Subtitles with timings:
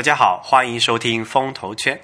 [0.00, 2.00] 大家好，欢迎收听风投圈。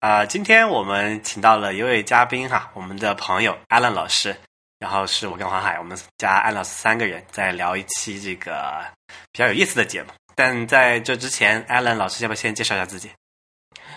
[0.00, 4.36] 啊、今天我们请到了一位嘉宾哈，我们的朋友 Alan 老师，
[4.78, 8.84] 然后是我跟黄海，我们加 Alan 老师三个人在聊一期这个
[9.32, 10.10] 比较有意思的节目。
[10.34, 13.10] 但在这之前，Alan 老师要不要先介绍一下自己？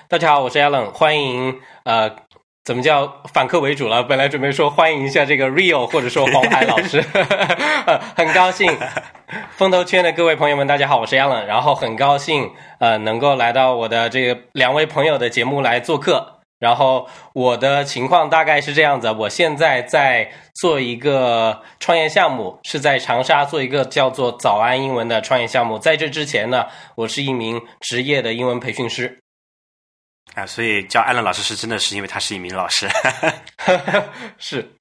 [0.08, 2.10] 大家好，我是 Alan，欢迎呃，
[2.64, 4.04] 怎么叫反客为主了？
[4.04, 7.04] 本来准备说欢迎一下这个 Rio 或者说黄海老师，
[7.88, 8.72] 呃 很高兴
[9.58, 16.38] 风投圈的各位朋友们，大家好，我是 Alan，然后很高兴呃能够来到我的这个两位朋友的节目来做客。
[16.60, 25.80] 然后我的情况大概是这样子，我现在在做一个创业项目，是在长沙做一个叫做“早安英文”的创业项目。
[25.80, 29.21] 在这之前呢，我是一名职业的英文培训师。
[30.36, 32.88] 啊、所以叫 Alan 老师是真的是因为他是一名老师。
[34.40, 34.72] 是，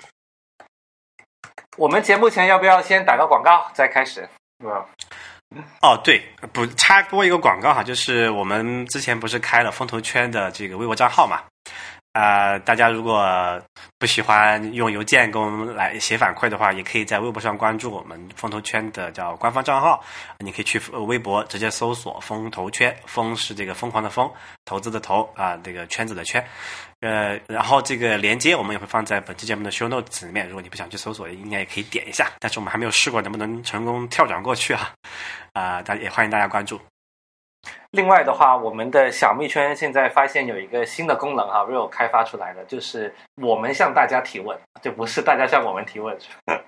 [1.77, 4.29] 我们节目前要不要先打个广告再开始？
[4.65, 11.43] 嗯，哦，对，不插播一个广告哈，就是我们之前不是开了风投圈的这个微博账号嘛？
[12.13, 13.63] 啊、大家如果
[13.99, 20.03] 不喜欢用邮件给我们来写反馈的话，也可以在微博上关注我们风投圈的叫官方账号。
[20.39, 24.29] 你可以去微博直接搜索“风投圈”，风是这个疯狂的疯，
[24.65, 26.45] 投资的投啊，这个圈子的圈。
[27.01, 32.29] 呃，然后这个连接我们也会放在本期节目的 show notes 里面，如果你不想去搜索，应该也可以点一下。
[32.41, 34.91] 但是我们还没有试过能不能成功跳转过去啊。
[35.53, 36.81] 啊、大也欢迎大家关注。
[37.91, 46.17] 另外的话，我们的小蜜圈现在发现有一个新的功能哈，Real 开发出来的，就是我们向大家提问，就不是大家向我们提问。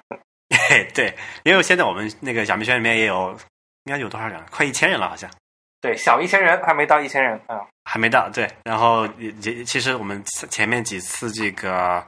[0.95, 3.31] 对，因为现在我们那个小蜜圈里面也有，
[3.85, 4.41] 应该有多少人？
[4.51, 5.31] 快一千人了，好像
[5.81, 8.29] 对，小一千人还没到一千人，嗯，还没到。
[8.31, 12.05] 对，然后也也其实我们前面几次这个，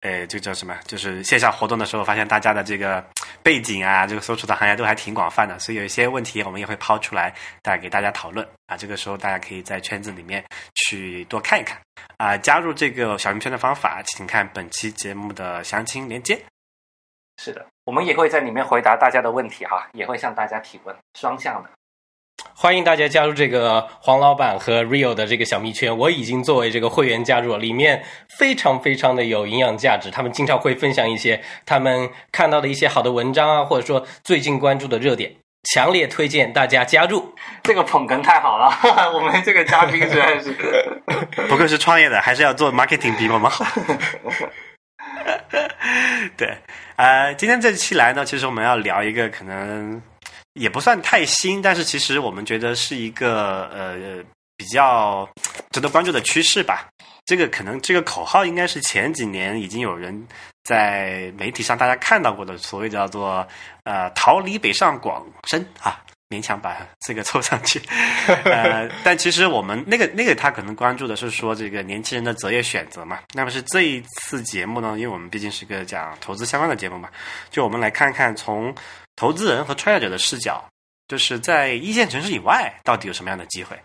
[0.00, 0.74] 呃，这个叫什么？
[0.86, 3.04] 就是线下活动的时候，发现大家的这个
[3.42, 8.76] 背景啊，这个所处的行业都还挺广泛的，所以有一些问题我们也会抛出来，带给大家讨论啊。
[8.76, 10.42] 这个时候大家可以在圈子里面
[10.74, 11.78] 去多看一看
[12.16, 12.36] 啊。
[12.36, 16.40] 加入这个小蜜圈的方法，请看本期节目的详情链接。
[17.36, 21.70] 是的，我们也会在里面回答大家的问题哈，也会向大家提问，双向的。
[22.54, 25.96] 欢迎大家加入这个黄老板和 Rio 的这个小蜜圈。
[25.96, 28.02] 我已经作为这个会员加入了，里面
[28.38, 30.10] 非常非常的有营养价值。
[30.10, 35.34] 他们经常会分享一些他们看到的一些好的文章啊，或者说最近关注的热点，
[35.74, 37.34] 强烈推荐大家加入。
[37.64, 38.70] 这个捧哏太好了，
[39.14, 40.54] 我们这个嘉宾实在是。
[41.48, 43.64] 不愧是创业的，还是要做 marketing 比我们好。
[46.36, 46.58] 对，
[46.96, 50.00] 呃，今天这期来呢，其实我们要聊一个可能
[50.60, 54.22] 也不算太新，但是其实我们觉得是一个呃
[54.56, 55.28] 比较
[55.70, 56.86] 值得关注的趋势吧。
[57.24, 60.26] 这个可能这个口号应该是前几年已经有人
[60.64, 63.46] 在媒体上大家看到过的，所谓叫做
[63.84, 65.98] 呃“逃离北上广深”啊。
[66.32, 67.82] 勉强把这个凑上去，
[68.46, 73.18] 呃，但其实我们那个那个他可能关注的是说这个年轻人的择业选择嘛。
[73.34, 77.08] 那么是这一次节目呢，因为我们毕竟是个讲投资相关的节目嘛，
[77.50, 78.72] 就我们来看看从
[79.20, 80.64] 投资人和创业者的视角，
[81.06, 83.78] 就是在一线城市以外到底有什么样的机会。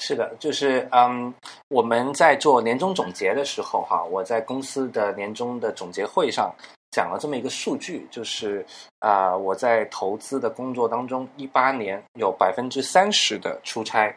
[0.00, 1.32] 是的，就是嗯，
[1.68, 6.54] 我们在做年终总结的时候哈，我在公司的年终的总结会上
[6.90, 8.62] 讲了这么一个数据，就是
[8.98, 14.14] 啊、我在投资的工作当中，一八年有百分之三十的出差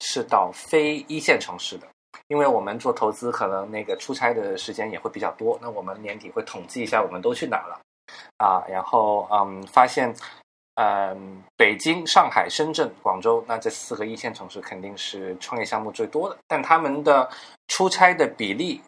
[0.00, 1.86] 是到非一线城市的。
[2.28, 5.58] 因为我们做投资，可能那个出差的时间也会比较多。
[5.60, 7.78] 那我们年底会统计一下，我们都去哪了
[8.38, 8.62] 啊？
[8.68, 10.14] 然后嗯，发现
[10.76, 17.30] 嗯，北京、上海、深圳、广州，那这四个一线城市肯定是创业项目最多的，但他们的
[17.68, 18.82] 出差的比例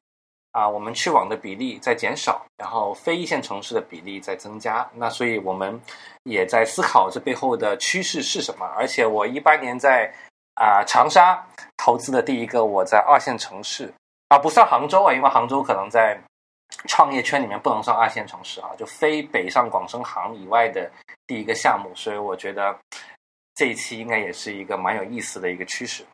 [0.50, 4.88] 啊，我们去往的比例在减少，然后非一线城市的比例在增加。
[4.94, 5.81] 那所以我们
[6.25, 8.66] 也在思考这背后的趋势是什么。
[8.77, 10.12] 而且我一八年在
[10.54, 11.47] 啊、长沙
[11.77, 13.93] 投资的第一个，我在二线城市
[14.28, 16.19] 啊，不算杭州啊，因为杭州可能在
[16.88, 20.91] 创业圈里面不能算二线城市啊，就非北上广深杭以外的
[21.27, 22.77] 第一个项目，所以我觉得
[23.54, 26.04] 这一期应该也是一个蛮有意思的一个趋势。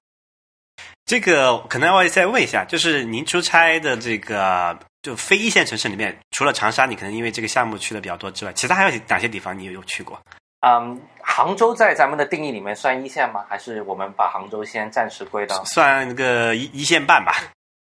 [1.04, 10.18] 这个可能要再问一下，就是您出差的这个就非一线城市里面，除了长沙，你可能因为这个项目去的比较多之外，其他还有哪些地方你有去过？
[10.60, 13.44] 嗯，杭州在咱们的定义里面算一线吗？
[13.48, 15.62] 还是我们把杭州先暂时归到？
[15.64, 17.34] 算个一一线半吧。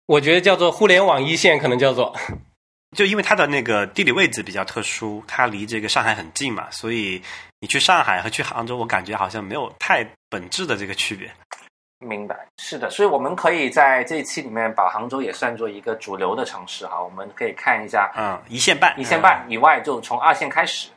[0.08, 2.16] 我觉得叫做互联网一线，可能叫做
[2.96, 7.22] 就因为它的那个地理位置比较特殊，它离这个上海很近嘛，所以
[7.60, 11.30] 你去上海和去杭州，我感觉好像没有太本质的这个区别。
[12.00, 20.88] 明白，是的，所以我们可以在这一期里面把杭州也算作一个主流的城市哈，我们可以看一下嗯，一线半，一线半以外，就从二线开始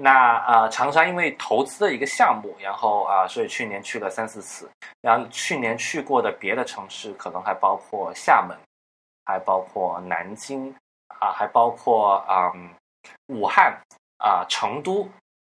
[0.00, 4.70] 那啊，长沙因为投资的一个项目，然后啊，所以去年去了三四次。
[5.00, 8.56] 然后去年去过的别的城市，可能还包括厦门，
[9.24, 10.72] 还包括南京
[11.20, 12.70] 啊，还包括嗯
[13.26, 13.76] 武汉
[14.18, 15.08] 啊、成都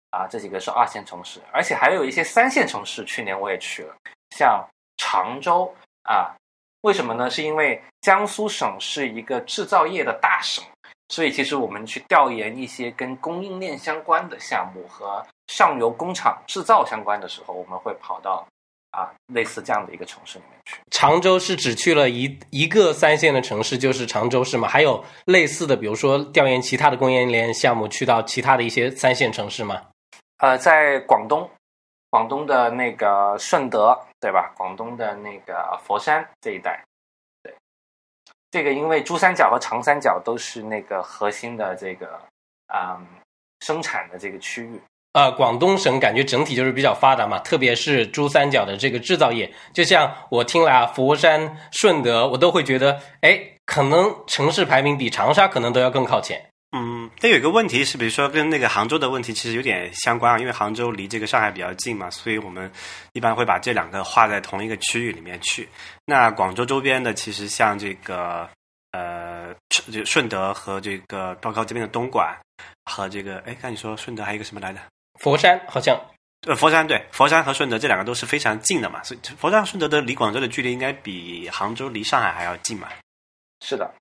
[0.10, 3.96] 啊，这几个是二线城市，而且还有一些三线城市，去年我也去了，
[4.36, 4.68] 像
[4.98, 5.72] 常州
[6.04, 6.36] 啊。
[6.82, 7.30] 为什么呢？
[7.30, 10.64] 是因为江苏省是一个制造业的大省。
[11.10, 18.46] 所以，其实我们去调研一些跟供应链相关的项目和上游工厂制造相关的时候，我们会跑到
[18.92, 20.78] 啊类似这样的一个城市里面去。
[20.92, 24.68] 常州是只去了一一个三线的城市，就是常州市吗？
[24.68, 29.82] 还有类似的，比如说调研其他的供应链项目，去到其他的一些三线城市吗？
[30.38, 31.50] 呃，在广东，
[32.12, 34.54] 广东的那个顺德，对吧？
[34.56, 36.80] 广东的那个佛山这一带。
[38.52, 42.20] 这个因为珠三角和长三角都是那个核心的这个
[42.74, 43.06] 嗯
[43.60, 44.82] 生产的这个区域。
[45.14, 49.52] 呃，广东省感觉整体就是比较发达嘛，特别是珠三角的这个制造业。
[49.74, 56.49] 就像我听来啊，佛山、顺德，我都会觉得，哎，可能城市排名比长沙可能都要更靠前。
[56.72, 62.72] 嗯，但有一个问题是，比如说跟那个杭州的问题其实有点相关啊，因为杭州离这个上海比较近嘛，所以我们
[63.14, 65.68] 一般会把这两个划在同一个区域里面去。
[66.06, 68.48] 那广州周边的，其实像这个
[68.92, 72.38] 呃，就顺德和这个包括这边的东莞
[72.86, 74.80] 和这个，哎，刚你说顺德还有一个什么来着？
[75.20, 76.00] 佛山好像，
[76.48, 82.88] 呃，佛山对，佛山和顺德这两个都是非常近的嘛，所以佛山、顺德的离广州的距离应该比杭州离上海还要近嘛。
[83.66, 83.92] 是的。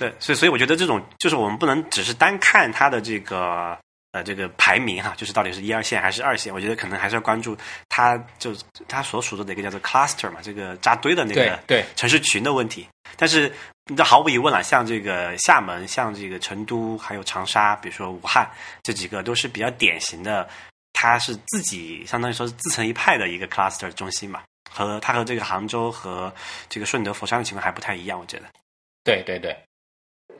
[0.00, 3.78] 对，所以所以我觉得这种就是我们不能只是单看它的这个
[4.12, 7.54] 呃这个排名哈，就是到底是一二线还是二线，我觉得可能还是要关注
[7.86, 8.56] 它就
[8.88, 12.88] 它所属的那个叫做 cluster 嘛，这个扎堆的那个对城市群的问题。
[13.18, 13.52] 但是
[13.94, 18.50] 那毫无疑问了，像这个厦门、像这个成都、还有长沙，比如说武汉
[18.82, 20.48] 这几个都是比较典型的，
[20.94, 26.32] 它是自己相当于说是自成一派的一个 cluster 中心嘛，和它和这个杭州和
[26.70, 28.44] 这个顺德、佛山的情况还不太一样，我觉得。
[29.04, 29.54] 对对对。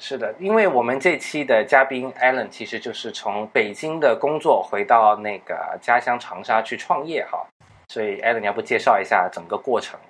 [0.02, 7.46] 是的，因为我们这期的嘉宾 Allen 其实就是从北京的工作回到那个家乡长沙去创业哈，
[7.88, 10.00] 所以 Allen 要不介绍一下整个过程？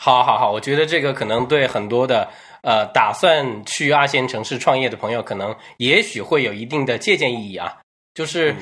[0.00, 2.26] 好，好，好，我觉得这个可能对很多的
[2.62, 7.78] 呃打算去二线城市创业的朋友，可能也许会有一定的借鉴意义啊。
[8.14, 8.56] 就是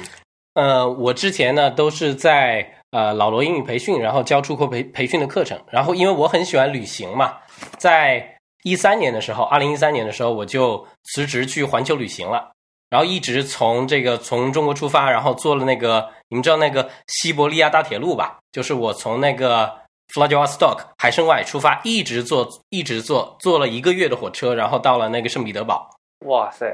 [0.54, 7.38] 呃，我之前呢都是在呃老罗英语培训，然后教出国培培训的课程，然后因为我很喜欢旅行嘛，
[7.78, 8.36] 在。
[8.62, 12.52] 一三年的时候，二零一三年的时候，我就辞职去环球旅行了，
[12.90, 18.38] 然后一直从这个从中国出发，然后坐了那个你们知道那个西伯利亚大铁路吧？
[18.52, 19.72] 就是我从那个
[20.12, 25.88] Vladivostok 海参崴出发，一直坐一直坐坐了一个月的火车，然后到了那个圣彼得堡。
[26.26, 26.66] 哇塞，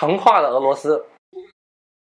[0.00, 1.04] 横跨了俄罗斯，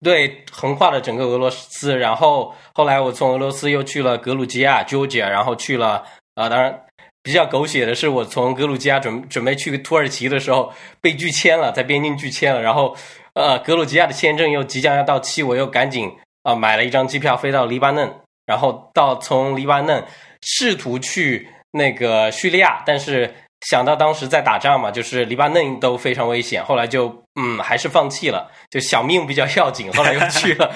[0.01, 1.95] 对，横跨了整个俄罗斯。
[1.95, 6.82] 然后后来我从俄罗斯又去了格鲁吉亚 Georgia，然后去了啊，当然。
[7.23, 12.61] 比较狗血的是，我从格鲁吉亚准准备去土耳其的时候被拒签了，在边境拒签了。
[12.61, 12.93] 然后，
[13.33, 16.11] 呃，格鲁吉亚的签证又即将要到期，我又赶紧
[16.43, 18.13] 啊买了一张机票飞到黎巴嫩，
[18.45, 20.03] 然后到从黎巴嫩
[20.41, 30.75] 试图去那个叙利亚，但是想到当时在打仗嘛，就是黎巴嫩都非常危险，后来就嗯还是放弃了，就小命比较要紧，后来又去了。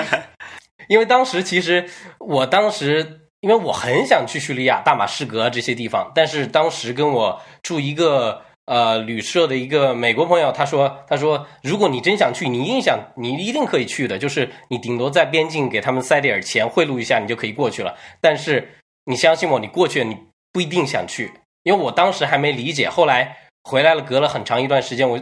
[0.88, 1.86] 因为当时其实
[2.18, 3.20] 我当时。
[3.46, 14.18] 因为我很想去叙利亚、大马士革这些地方，但是当时跟我住一个呃旅社的一个美国朋友，他说：“他说如果你真想去，你一定想，你一定可以去的。
[14.18, 17.96] 就是你顶多在边境给他们塞点钱贿赂一下，你就可以过去了。
[18.20, 18.68] 但是
[19.04, 20.18] 你相信我，你过去，你
[20.52, 21.32] 不一定想去。
[21.62, 25.20] 因为我当时还没理解，后来回来了，隔了很长一段时间，我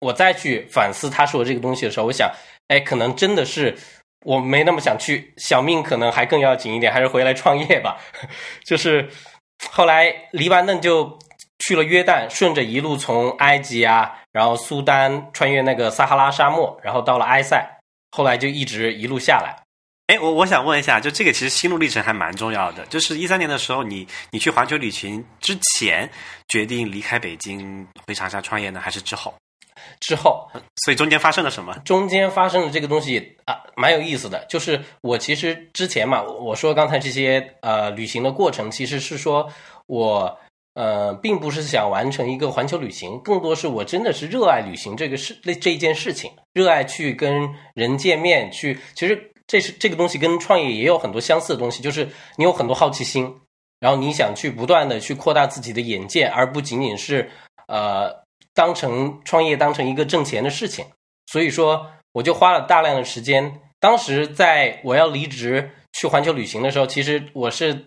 [0.00, 2.32] 我再去反思他说这个东西的时候，我想，
[2.68, 3.76] 哎，可能真的是。”
[4.24, 7.96] 我没那么想去，小命可能还更要紧一点，还是回来创业吧。
[8.64, 9.08] 就是
[9.70, 11.18] 后来黎巴嫩就
[11.60, 17.64] 去了约旦，顺着一路从埃及啊，然后苏丹穿越那个撒哈拉沙漠，然后到了埃塞，
[18.10, 19.56] 后来就一直一路下来。
[20.08, 22.86] 哎，我我想问一下，就这个其实心路历程还蛮重要的。
[22.86, 26.08] 就是一三年的时候，你你去环球旅行之前
[26.48, 29.34] 决定离开北京回长沙创业呢，还是之后？
[30.00, 30.48] 之后，
[30.84, 31.76] 所以中间发生了什么？
[31.84, 34.44] 中间发生的这个东西啊，蛮有意思的。
[34.48, 39.50] 就是我其实之前嘛，我说刚才这些呃旅行的过程，其实是说
[39.86, 40.38] 我
[40.74, 53.34] 呃并不是想完成一个环球旅行，更多是我真的是热爱旅行这个事这这一件事情，热爱去跟人见面，去其实这是这个东西跟创业也有很多相似的东西，就是你有很多好奇心，
[53.80, 57.30] 然后你想去不断的去扩大自己的眼界，而不仅仅是
[57.68, 58.25] 呃。
[58.56, 60.86] 当成创业当成一个挣钱的事情，
[61.26, 63.60] 所以说我就花了大量的时间。
[63.78, 67.84] 当时在我要离职去环球旅行的时候，其实我是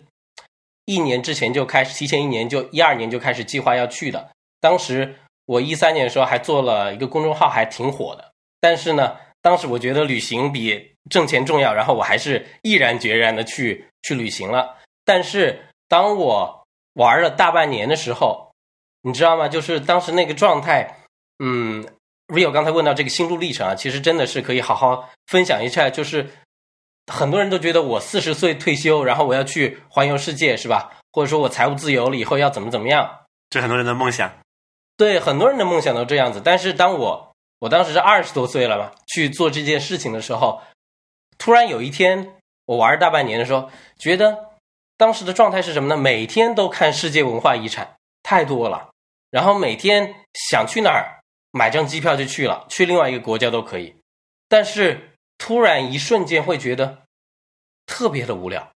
[0.84, 4.30] 一年之前就开始，提前一年就一二年就开始计划要去的。
[4.60, 8.32] 当时我一三年的时候还做了一个公众号，还挺火的。
[8.60, 14.76] 但是呢，当时我觉得旅行比挣钱重要，然后我还是毅然决然的去去旅行了。
[15.04, 18.49] 但是当我玩了大半年的时候，
[19.02, 19.48] 你知道吗？
[19.48, 21.04] 就是当时那个状态，
[21.38, 21.86] 嗯
[22.28, 25.88] ，Rio 刚才问到这个心路历程啊，其实真的是可以好好分享一下。
[25.88, 26.28] 就是
[27.06, 30.92] 很多人都觉得我四十岁退休，然后我要去环游世界，是吧？
[31.12, 33.10] 或者说我财务自由了以后要怎么怎么样？
[33.48, 34.30] 这很多人的梦想。
[34.96, 36.40] 对，很多人的梦想都这样子。
[36.44, 40.60] 但是当我我当时是二十多岁了嘛，去做这件事情的时候，
[41.38, 44.50] 突然有一天我玩大半年的时候，觉得
[44.98, 45.96] 当时的状态是什么呢？
[45.96, 48.89] 每天都看世界文化遗产，太多了。
[49.30, 51.20] 然后每天想去哪儿
[51.52, 53.94] 买张机票就去了，去另外一个国家都可以。
[54.48, 57.02] 但是突然一瞬间会觉得
[57.86, 58.68] 特别的无聊，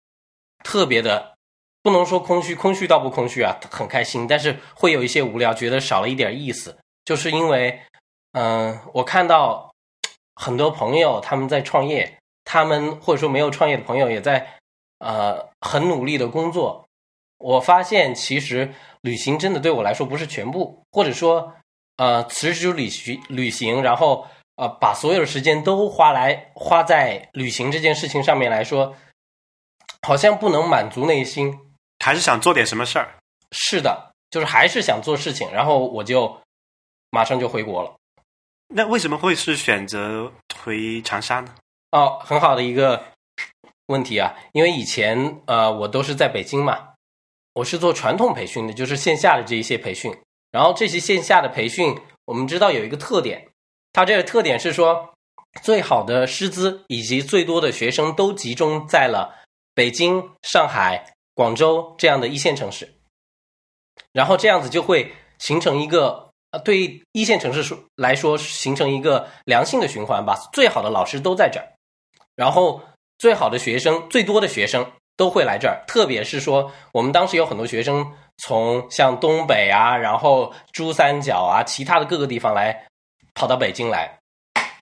[0.62, 1.36] 特别的
[1.82, 4.26] 不能说空虚，空虚倒不空虚啊，很开心。
[4.28, 7.80] 但是会有一些无聊，觉得少了一点意思，就是因为，
[8.32, 9.74] 嗯，我看到
[10.36, 14.58] 很多朋友他们在创业，他们或者说没有创业的朋友也在
[14.98, 16.86] 呃很努力的工作。
[17.38, 18.72] 我发现其实。
[19.04, 21.52] 旅行真的对我来说不是全部，或者说，
[21.98, 28.96] 呃，辞职旅行旅行，然后呃，把所有的时间都花来花在旅行这件事情上面来说，
[30.00, 31.54] 好像不能满足内心，
[32.02, 33.18] 还是想做点什么事儿。
[33.52, 36.40] 是的，就是还是想做事情，然后我就
[37.10, 37.94] 马上就回国了。
[38.68, 40.32] 那为什么会是选择
[40.64, 41.54] 回长沙呢？
[41.90, 43.04] 哦，很好的一个
[43.88, 46.93] 问题啊，因为以前呃，我都是在北京嘛。
[47.54, 50.12] 我是做传统培训的，就是线下的这一些培训。
[50.50, 53.48] 然后这些线下的培训，我们知道有一个特点，
[53.92, 55.14] 它这个特点是说，
[55.62, 59.32] 最好的师资以及最多的学生都集中在了
[59.72, 62.92] 北京、上海、广州这样的一线城市。
[64.12, 70.36] 然后这样子就会形成一个，呃，对一线城市说来说，形成一个良性的循环吧。
[70.52, 71.66] 最好的老师都在这儿，
[72.34, 72.82] 然后
[73.18, 74.84] 最好的学生，最多的学生。
[75.16, 78.04] 都会来这儿，特别是说，我们当时有很多学生
[78.38, 82.86] 从像东北啊，然后珠三角啊，其他的各个地方来，
[83.34, 84.18] 跑到北京来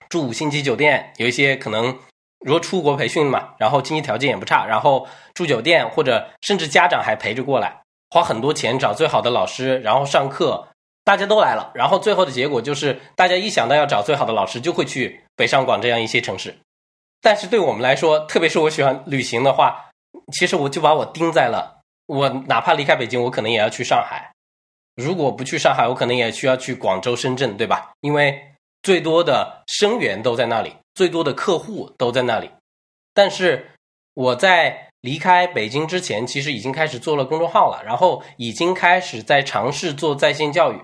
[0.09, 1.13] 住五星级酒店。
[1.17, 1.95] 有一些可能
[2.39, 10.67] 如果出国培训嘛，然后经济条件也不差，然后住酒店或者甚至家长还陪着过来，花很多钱找最好的老师，然后上课，
[11.03, 11.71] 大家都来了。
[11.75, 16.57] 然后最后的结果就是，大家一想到要找最好的老师，就会去北上广这样一些城市。
[17.21, 19.91] 但是对我们来说，特别是我喜欢旅行的话。
[20.31, 24.31] 其实我就把我盯在了，我哪怕离开北京，我可能也要去上海。
[24.95, 27.91] 如果不去上海，我可能也需要去广州、深圳，对吧？
[28.01, 28.39] 因为
[28.83, 32.49] 最多的生源都在那里，最多的客户都在那里。
[33.13, 33.71] 但是
[34.13, 40.79] 我在离开北京之前，其实已经开始做了公众号了，然后已经开始在尝试做在线教育。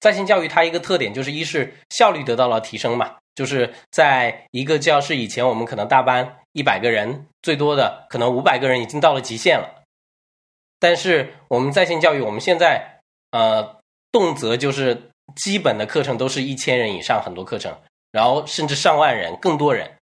[0.00, 6.36] 在线教育它一个特点就是，一是效率得到了提升嘛，就是在一个教室以前，我们可能大班。
[6.56, 9.82] 一百个人，最多的可能五百个人已经到了极限了。
[10.78, 13.76] 但是我们在线教育，我们现在呃，
[14.10, 17.76] 动辄就是基本的课程都是一千人以上，很多课程，
[18.10, 19.98] 然后甚至上万人，更多人，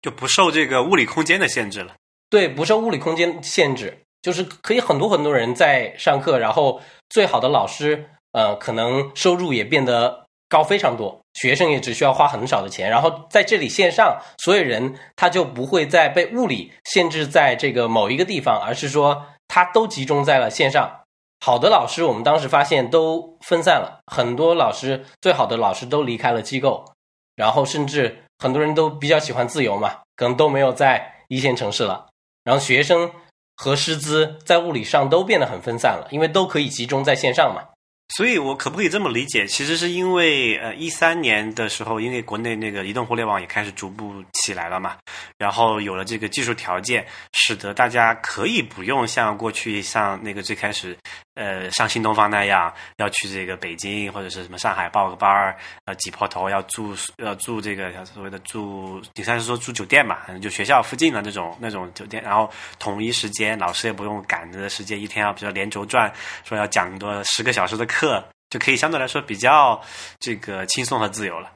[0.00, 1.96] 就不受这个物理空间的限制了。
[2.30, 10.27] 对，不受物理空间限制，就是可以很多很多人在上课，然后最好的老师，呃，可能收入也变得。
[10.48, 20.90] 高非常多，学生也只需要花很少的钱，然后在这里线上，所有人他就不会再被物理限制在这个某一个地方，而是说他都集中在了线上。
[21.40, 26.84] 好的老师，我们当时发现都分散了，很多老师最好的老师都离开了机构，
[27.36, 32.06] 然后甚至很多人都比较喜欢自由嘛，可能都没有在一线城市了。
[32.42, 33.10] 然后学生
[33.54, 37.62] 和师资在物理上都变得很分散了，因为都可以集中在线上嘛。
[38.16, 39.46] 所以，我可不可以这么理解？
[39.46, 44.96] 其实是因为，呃，一三年的时候，因为国内那个移动互联网也开始逐步起来了嘛，
[45.36, 50.96] 然后有了这个技术条件，使得大家可以不用像过去像那个最开始，
[51.34, 66.10] 呃，上新东方那样要去这个北京或者是什么上海报个班儿，呃，挤破头要住要住这个所谓的住，你算是说住酒店嘛，就学校附近的那种那种酒店，然后统一时间，老师也不用赶着时间，一天要比较连轴转，
[66.42, 67.97] 说要讲多十个小时的课。
[67.98, 69.80] 课就可以相对来说比较
[70.20, 71.50] 这个轻松和自由了。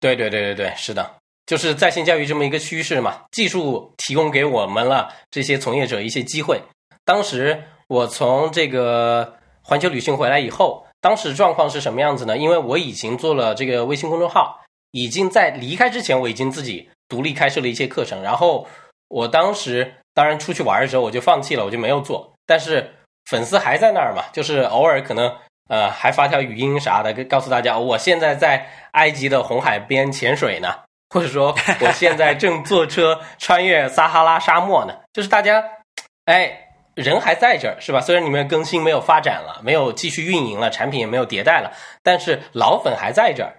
[0.00, 1.08] 对对对对对，是的，
[1.46, 3.22] 就是在线教育这么一个趋势嘛。
[3.30, 6.60] 技术提供给我们了这些从业者一些机会。
[7.04, 12.36] 当时我从这个环球旅行回来以后，当时状况是什么样子呢？
[12.36, 18.20] 因为我已经做了这个微信公众号，已经在离开之前，我已经自己独立开设了一些课程。
[18.22, 18.66] 然后
[19.08, 22.34] 我当时当然出去玩的时候，我就放弃了，我就没有做。
[22.44, 22.92] 但是
[23.30, 25.32] 粉丝还在那儿嘛，就是偶尔可能
[25.68, 30.74] 呃还发条语音啥的，告诉大家我现在在埃及的红海边潜水呢，
[31.10, 34.94] 或者说我现在正坐车穿越撒哈拉沙漠呢。
[35.12, 35.64] 就是大家
[36.26, 36.62] 哎。
[36.96, 38.00] 人还在这儿是吧？
[38.00, 41.70] 虽然你们更新没有发展了，没有继续运营了，产品也没有迭代了，
[42.02, 43.52] 但是老粉还在这儿。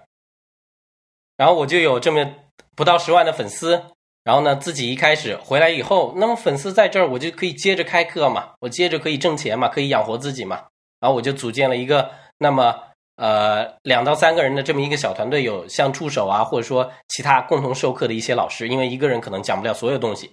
[1.36, 2.28] 然后我就有这么
[2.74, 3.80] 不到十万的粉丝，
[4.24, 10.64] 然后呢，自己一开始回来以后，那么粉丝在这儿，我就可以接着开课嘛，我接着可以挣钱嘛，可以养活自己嘛。
[11.00, 12.78] 然后我就组建了一个那么
[13.16, 20.32] 呃两到三个人的这么一个小团队，有像助手啊，或者说其他共同授课的一些老师，因为一个人可能讲不了所有东西。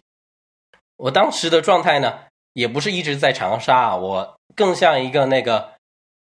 [0.97, 2.19] 我当时的状态呢？
[2.53, 5.73] 也不是一直在长沙啊，我更像一个那个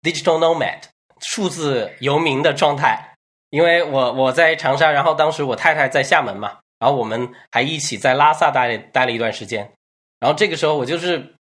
[0.03, 0.81] digital nomad
[1.21, 3.15] 数字游民的状态，
[3.51, 9.73] 因为我我在长沙，然后当时我太太在厦门嘛，然后我们还一起在拉萨待待了一段时间，
[10.19, 11.36] 然后这个时候我就是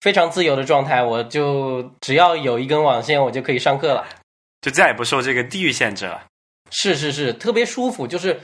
[0.00, 4.06] 非常自由的状态，我就只要有一根网线，我就可以上课了，
[4.60, 6.24] 就再也不受这个地域限制了。
[6.70, 8.40] 是是是，特别舒服，就是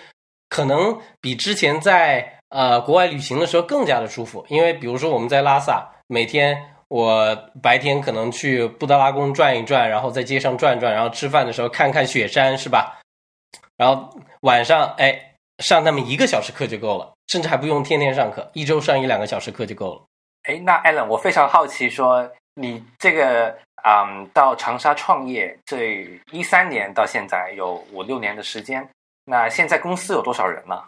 [0.48, 2.32] 可能比之前在。
[2.48, 13.00] 呃，国外旅行的时候更加的舒服，因为比如说我们在拉萨，每天我白天可能去布达拉宫转一转，然后在街上转转，然后吃饭的时候看看雪山，是吧？
[13.76, 20.04] 然后晚上哎，上那么一个小时课就够了，甚至还不用天天上课，一周上一两个小时课就够了。
[20.46, 28.88] 哎，那 Allen，我非常好奇，说你这个嗯，到长沙创业，这一三年到现在有五六年的时间，
[29.24, 30.84] 那现在公司有多少人呢？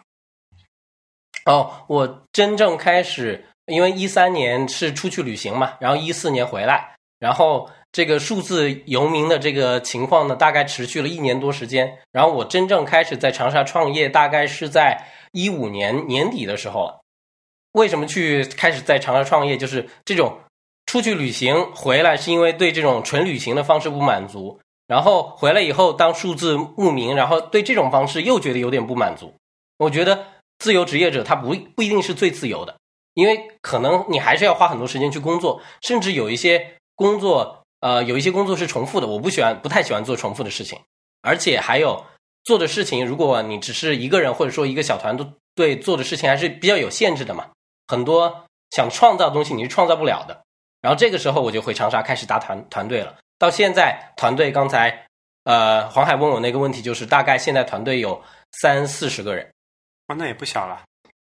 [1.45, 11.99] 哦，我真正开始，因为一三年是出去旅行嘛，然后一四年回来，然后这个数字游民的这个情况呢，大概持续了一年多时间。
[12.13, 16.97] 然后我真正开始在长沙创业，大概是在一五年年底的时候。
[17.73, 19.57] 为什么去开始在长沙创业？
[19.57, 20.39] 就是这种
[20.85, 29.33] 出去旅行回来，是因为对这种纯旅行的方式不满足，然后回来以后当数字牧民，然后对这种方式又觉得有点不满足。
[29.77, 30.25] 我觉得。
[30.61, 32.75] 自由职业者他不不一定是最自由的，
[33.13, 39.07] 因为可能你还是要花很多时间去工作，甚至有一些工作，呃，有一些工作是重复的。
[39.07, 40.77] 我不喜欢，不太喜欢做重复的事情，
[41.21, 42.05] 而且还有
[42.43, 47.47] 做的事情，如果你只是一个人或者说一个小团队对做的事情，还是比较有限制的嘛。
[47.89, 50.39] 很多想创造的东西你是创造不了的。
[50.79, 53.15] 然后这个时候我就回长沙开始搭团团队了。
[53.39, 55.05] 到现在团队刚才，
[55.45, 58.21] 呃，黄海问我那个问题，就是大概现在团队有
[58.61, 59.49] 三四十个人。
[60.07, 60.83] 哦，那也不小了，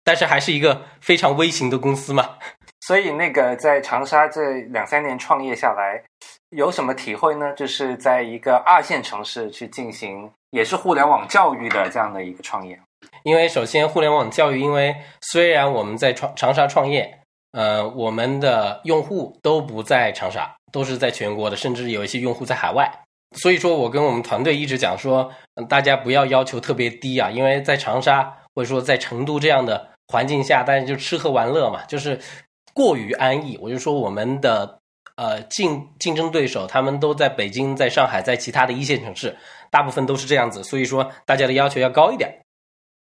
[0.04, 2.36] 但是还是一个非常微型的公司嘛。
[2.80, 6.02] 所以那个在长沙这两三年创业下来，
[6.50, 7.52] 有什么体会呢？
[7.54, 12.80] 就是在一个二线城市去进行也是互联网教育的这样的一个创业。
[13.22, 17.18] 因为首先互联网教育，因为虽然我们在长长沙创业，
[17.52, 22.90] 呃，我们的用户都不在长沙，都是在全国的，甚至有一些用户在海外。
[23.36, 25.30] 所以说我跟我们团队一直讲说，
[25.68, 28.36] 大家不要要求特别低啊，因为在长沙。
[28.52, 32.18] 或者说，在成都这样的环境下，大家就吃喝玩乐嘛，就是
[32.74, 33.56] 过于安逸。
[33.62, 34.80] 我就说，我们的
[35.14, 39.36] 呃竞竞争对手，他们都在北京、在上海、在其他的一线城市，
[39.70, 40.64] 大部分都是这样子。
[40.64, 42.40] 所以说，大家的要求要高一点。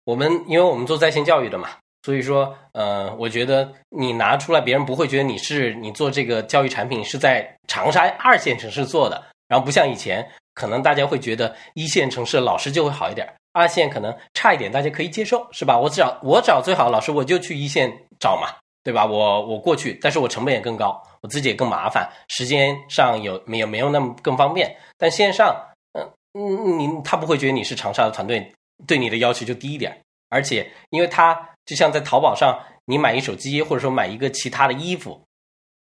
[0.06, 1.68] 我们因为我们做在线教育的嘛，
[2.04, 13.28] 所以说，呃，我觉得你拿出来，别人不会觉得你是你做这个教育产品是在长沙二线城市做的，然后不像以前，可能大家会觉得一线城市老师就会好一点。
[13.52, 15.76] 二线可能差一点，大家可以接受，是吧？
[15.76, 17.90] 我找我找最好的老师，我就去一线
[18.20, 18.48] 找嘛，
[18.84, 19.04] 对吧？
[19.04, 24.72] 我我过去，但是我成本也更高，我自己也更麻烦，时间上有没有没有那么更方便。
[24.96, 25.56] 但线上，
[25.94, 28.52] 嗯嗯，你他不会觉得你是长沙的团队，
[28.86, 29.96] 对你的要求就低一点。
[30.28, 35.22] 而且，因为它就像在淘宝上，你买一手机或者说买一个其他的衣服，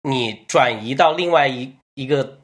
[0.04, 2.40] 你转移到另外一一个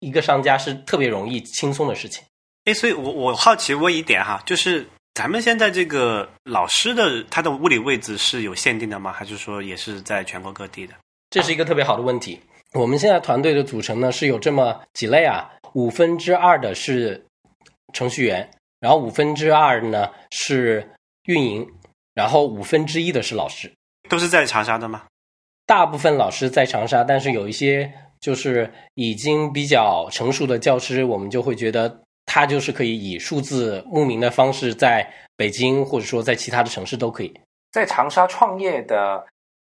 [0.00, 2.24] 一个商家是特别容易轻松的事情。
[2.64, 9.12] 哎，所以我我好奇问一点哈，就是咱们现在这个老师的他的物理位置是有限定的吗？
[9.12, 10.94] 还是说也是在全国各地的？
[11.28, 12.40] 这是一个特别好的问题。
[12.72, 17.24] 我们现在团队的组成呢是有这么几类啊，五分之二的是
[17.92, 20.88] 程序员，然后五分之二呢是
[21.24, 21.66] 运营，
[22.14, 23.72] 然后五分之一的是老师，
[24.08, 25.04] 都是在长沙的吗？
[25.66, 32.02] 大部分老师在长沙，但是有一些就是已经比较成熟的教师，我们就会觉得。
[32.28, 37.32] 他就是可以以数字慕名的方式，在北京或者说在其他的城市都可以。
[37.70, 39.24] 在长沙创业的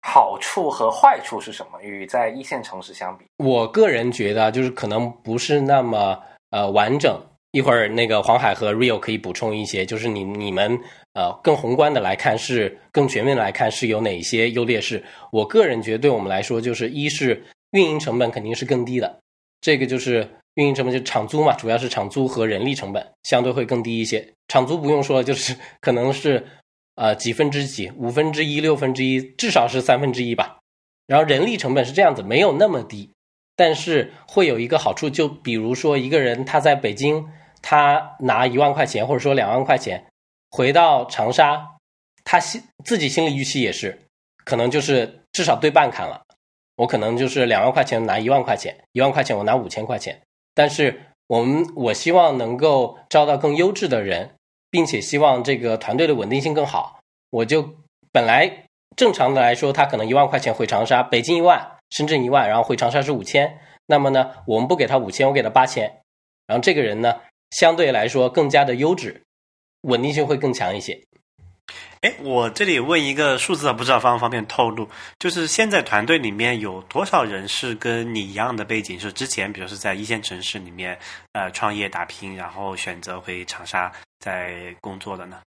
[0.03, 1.83] 好处和坏处是什么？
[1.83, 6.17] 与在一线城市相比，我个人觉得就是可能不是那么
[6.51, 7.21] 呃完整，
[7.55, 10.77] 一会儿那个黄海和 Rio 可以补充一些，就是你你们
[11.13, 15.01] 呃更宏观的来看是更全面的来看是有哪些优劣势。
[15.31, 19.21] 我个人觉得对我们来说，就是一是运营成本肯定是更低的，
[19.61, 24.29] 这个就是运营成本就场租嘛，主要是场租和人力成本相对会更低一些。
[24.49, 26.45] 场租不用说，就是可能是
[26.97, 30.59] 呃几分之几，五分之一、六分之一，至少是三分之一吧。
[31.07, 33.11] 然后人力成本是这样子，没有那么低，
[33.55, 37.25] 但是会有一个好处，就比如说一个人他在北京。
[37.67, 40.05] 他拿一万块钱，或者说两万块钱，
[40.51, 41.67] 回到长沙，
[42.23, 43.99] 他心自己心里预期也是，
[44.45, 46.21] 可能就是至少对半砍了。
[46.77, 50.21] 我可能就是两万块钱拿一万块钱，一万块钱我拿五千块钱。
[50.55, 54.35] 但是我们我希望能够招到更优质的人，
[54.71, 57.01] 并且希望这个团队的稳定性更好。
[57.31, 57.77] 我就
[58.13, 63.59] 本来正常的来说，他可能一万块钱回长沙，北京一万，深圳一万，然后回长沙是五千。
[63.87, 66.03] 那么呢，我们不给他五千，我给他八千，
[66.47, 67.19] 然后这个人呢？
[67.55, 69.23] 相对来说更加的优质，
[69.83, 71.01] 稳定性会更强一些。
[72.03, 74.87] 哎，我这里问一个数字，不知道方不方便透露？
[75.19, 80.99] 就是现在团队里面有多少人是跟你一样的背景，是之前比如是在一线城市里面
[81.33, 85.41] 呃创业打拼，然后选择回长沙在工作的呢？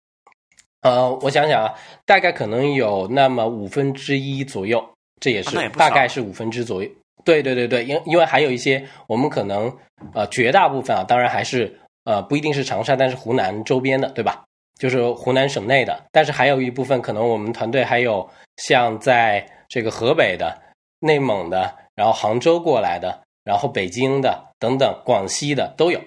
[0.81, 1.75] 呃，我想想啊，
[2.07, 4.83] 大概可能有那么五分之一左右，
[5.21, 6.89] 这也是大概是五分之左右。
[7.25, 9.77] 对对对对，因因为还有一些我们可能
[10.15, 11.79] 呃绝大部分啊，当然还是。
[12.07, 14.45] 呃，不一定是长沙，但是湖南周边的，对吧？
[14.79, 20.57] 就是湖南省内的，但是还有一部分可能我们团队还有像在这个河北的、
[21.01, 26.01] 内蒙的，然后杭州过来的，然后北京的等等，广西的都有。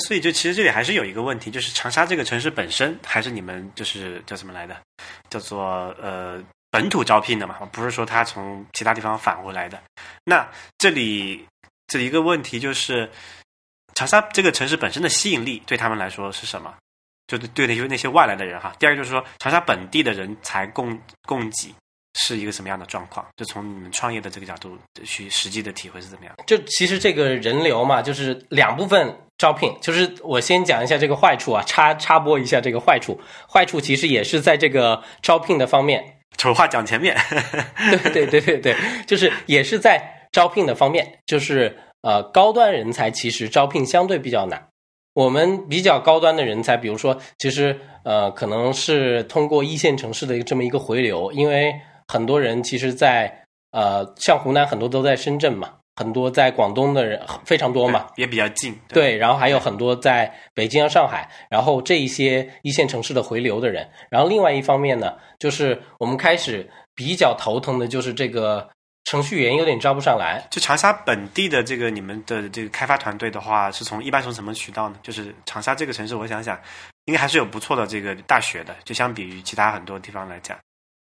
[0.00, 4.76] 所以就其实这里还是有一个问题，就是长沙这个城市本身还是你们就是叫什么来的？
[5.30, 5.64] 叫做
[6.02, 9.80] 呃本土招聘的嘛，不是说他从其他地方返回来的。
[10.24, 11.46] 那这里
[11.86, 13.08] 这一个问题就是。
[13.98, 16.72] 长沙这个城市本身的吸引力对他们来说是什么？
[17.26, 18.72] 就对那些那些外来的人哈。
[18.78, 21.74] 第二个就是说，长沙本地的人才供供给
[22.14, 23.26] 是一个什么样的状况？
[23.36, 26.32] 就从你们创业的这个角度去实际的体会是怎么样？
[26.46, 29.76] 就其实这个人流嘛，就是两部分招聘。
[29.82, 33.20] 就是我先讲一下这个坏处啊，插插播一下这个坏处。
[33.52, 36.20] 坏处其实也是在这个招聘的方面。
[36.36, 37.18] 丑话讲前面。
[37.90, 38.76] 对对对对对，
[39.08, 41.76] 就是也是在招聘的方面，就是。
[42.02, 44.68] 呃，高端人才其实招聘相对比较难。
[45.14, 51.74] 我们比较高端的人才，比如说，其实呃，可能是通过一线城市的这么一个回流，因为
[52.06, 58.78] 很多人其实，在呃，像湖南很多都在深圳嘛，很多在广东的人非常多嘛，也比较近。
[58.88, 63.88] 对，然后还有很多在北京、上海，然后这一些一线城市的回流的人。
[64.08, 68.68] 然后另外一方面呢，就是我们开始比较头疼的就是这个。
[69.08, 70.46] 程序员有点招不上来。
[70.50, 74.96] 就长沙本地的这个你们的这个开发团队的话，是从一般从什么渠道呢？
[75.02, 76.60] 就是长沙这个城市，我想想，
[77.06, 80.54] 应该还是有不错的这个大学的，就相比于其他很多地方来讲。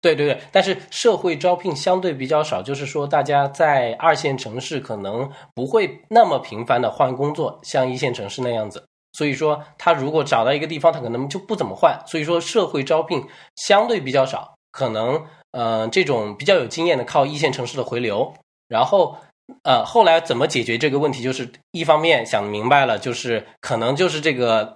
[0.00, 8.86] 对对对，但是社会招聘相对比较少，就是说大家在二线城市可能不会那么频繁的换工作，像一线城市那样子。
[9.14, 12.00] 所以说，他如果找到一个地方，他可能就不怎么换。
[12.06, 13.26] 所以说，社会招聘
[13.56, 15.20] 相对比较少，可能。
[15.52, 18.32] 呃，这种比较有经验的靠一线城市的回流，
[18.68, 19.16] 然后
[19.64, 21.22] 呃，后来怎么解决这个问题？
[21.22, 24.74] 就是一方面想明白了，就是可能就是这个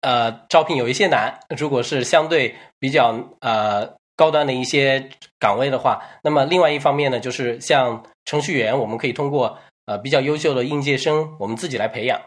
[0.00, 12.18] 呃招聘有一些难，如果是相对比较呃高端的一些岗位的话，那么另外一方面呢，就是像程序员，我们可以通过呃比较优秀的应届生，我们自己来培养。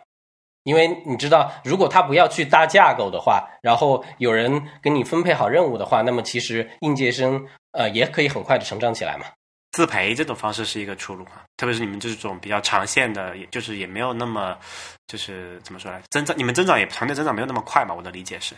[0.65, 9.25] 因为你知道，如果他不要去搭架构的话，然后有人给你分配好任务的话，那么其实应届生呃也可以很快的成长起来嘛。
[9.71, 14.57] 自培这种方式是一个出路啊，特别是你们这种比较长线的，也就是也没有那么
[15.07, 17.93] 就是怎么说呢，增长你们增长也团队增长没有那么快嘛。
[17.93, 18.55] 我的理解是，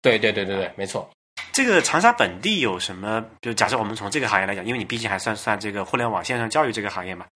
[0.00, 1.08] 对对对对对，没错。
[1.62, 3.22] 这个长沙本地有什么？
[3.42, 7.26] 就假设我们从这个行业来讲，因为你毕竟还算算这个互联网线上教育这个行业嘛，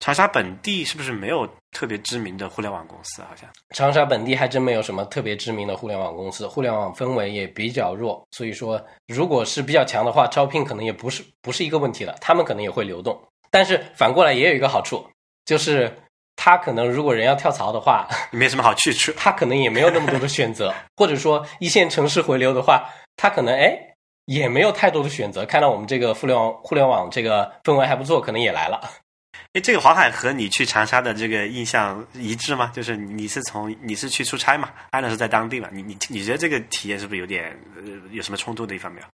[0.00, 3.22] 长沙本地是不是没有特别知名的互联网公司？
[3.22, 13.16] 好像长沙本地还真没有什么特别知名的互联网公司，互联网氛围也比较弱，所以说如果是比较强的话，招聘可能也不是不是一个问题了，他们可能也会流动。
[13.48, 15.08] 但是反过来也有一个好处，
[15.44, 15.96] 就是
[16.34, 22.90] 他可能如果人要跳槽的话，没什么好去处，他可能也没有那么多的选择，或者说一线城市回流的话。
[23.18, 23.78] 他可能哎
[24.24, 28.80] 也没有太多的选择，看到我们这个互联网互联网这个氛围还不错，可能也来了。
[29.54, 32.70] 哎，这个黄海和你去长沙的这个印象一致吗？
[32.74, 35.68] 就是你是从你是去出差嘛，安乐是在当地嘛？
[35.72, 39.06] 你你你觉得这个体验是不是有点呃有什么冲突的地方没有？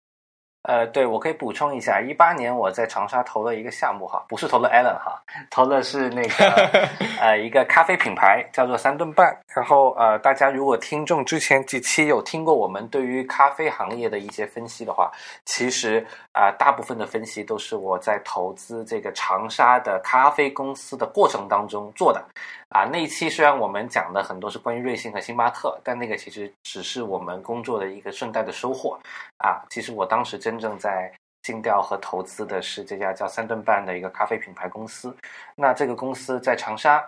[0.62, 5.20] 呃，对，我可以补充一下，一八年我在长沙投了一个项目哈，不是投了 Allen 哈，
[5.50, 6.70] 投的是那个
[7.20, 9.36] 呃一个咖啡品牌叫做三顿半。
[9.48, 15.10] 然后呃，大家如果听众之前几期有听过我们对于咖啡行业的一些分析的话，
[15.44, 22.24] 其实啊、大部分的分析都是我在投资这个长沙的咖啡公司的过程当中做的。
[22.72, 28.98] 啊，那一期虽然我们讲的很多是关于瑞幸和星巴克，但那个其实只是我们工作的一个顺带的收获。
[29.38, 35.14] 啊，其实我当时真正在尽调和投资的是这家叫三顿半的一个咖啡品牌公司。
[35.54, 37.04] 那这个公司在长沙，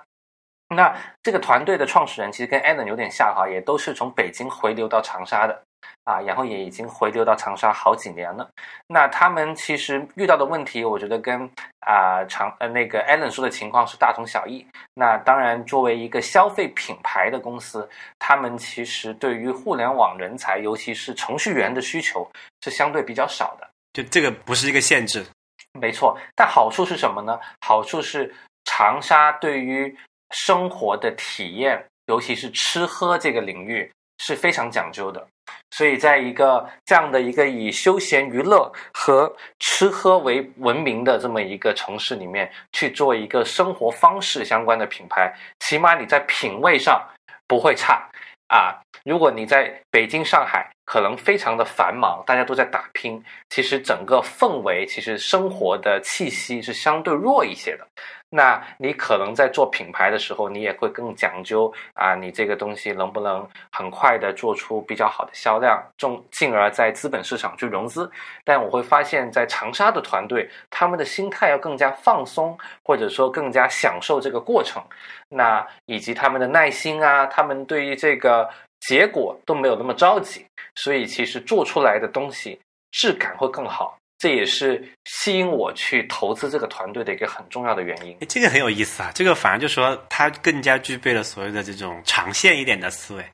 [0.68, 5.62] 那这个团队的创始人其实跟 Allen 有点像哈，也都是从北京回流到长沙的。
[6.04, 8.48] 啊，然后也已经回流到长沙好几年了。
[8.86, 14.66] 那他们其实遇到的问题，我觉得跟啊、长呃那个 Allen 说的情况是大同小异。
[14.94, 17.88] 那当然，作为一个消费品牌的公司，
[18.18, 22.30] 他们其实对于互联网人才，尤其是程序员的需求
[22.62, 23.68] 是相对比较少的。
[23.92, 25.24] 就这个不是一个限制，
[25.72, 27.38] 没错，但好处是什么呢？
[27.60, 29.96] 好处是长沙对于
[30.30, 33.90] 生活的体验，尤其是吃喝这个领域
[34.26, 35.22] 是非常讲究的。
[35.70, 47.02] 所以，在一个这样的一个以休闲娱乐和吃喝为闻名的这么一个城市里面，去做一个生活方式相关的品牌，起码你在品味上
[47.46, 48.08] 不会差
[48.48, 48.80] 啊。
[49.04, 57.86] 如果你在北京、上海，可能非常的繁忙，大家都在打拼，其实整个氛围，其实生活的气息是相对弱一些的。
[58.30, 68.10] 那你可能在做品牌的时候，你也会更讲究啊，你这个东西能不能很快的做出比较好的销量，重进而在资本市场去融资。
[68.42, 74.82] 但我会发现，在长沙的团队，他们的心态要更加放松，或者说更加享受这个过程。
[75.28, 78.50] 那以及他们的耐心啊，他们对于这个
[78.86, 80.44] 结果都没有那么着急，
[80.74, 82.58] 所以其实做出来的东西
[82.90, 83.98] 质感会更好。
[84.16, 88.16] 这也是吸引我去投资这个团队的一个很重要的原因。
[88.28, 89.10] 这个很有意思啊。
[89.14, 93.24] 这个反而就说它更加具备了所谓的这种长线一点的思维，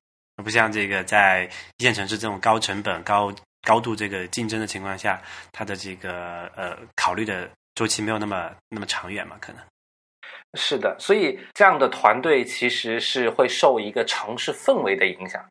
[0.42, 3.32] 不像这个在一线城市这种高成本、高
[3.62, 5.20] 高度这个竞争的情况下，
[5.52, 9.62] 它的这个呃考虑的周期没有那么那么长远嘛，可能。
[10.54, 15.44] 是的，所以这样的团队其实是会受一个城市氛围的影响。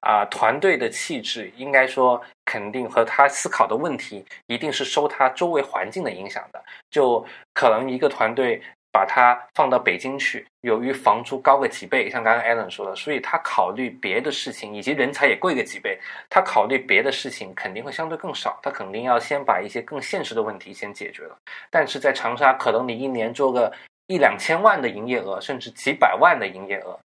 [0.00, 6.62] 啊、团队的气质应该说肯定和他思考的问题，一定是受他周围环境的影响的。
[6.90, 15.98] 就可能一个团队把它放到北京去，由于房租高个几倍，像刚刚 Alan 说的，所以他考虑别的事情，以及人才也贵个几倍，
[16.30, 21.36] 他考虑别的事情肯定会相对更少，他肯定要先把一些更现实的问题先解决了。
[21.68, 23.72] 但是在长沙，可能你一年做个
[24.06, 26.98] 一两千万的营业额，甚至几百万的营业额，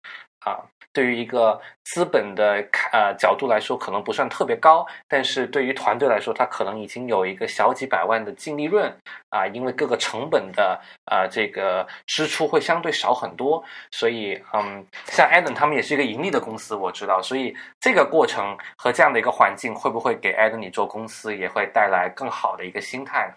[0.45, 0.61] 啊，
[0.93, 8.93] 对于一个资本的呃角度来说，可能不算特别高，但是对于团队来说，它可能已经有一个小几百万的净利润
[9.31, 23.33] 啊，因为各个成本的啊这个支出会相对少很多，所以嗯，像 Adam 他们也是一个盈利的公司，我知道，所以这个过程和这样的一个环境，会不会给 Adam 你做公司也会带来更好的一个心态？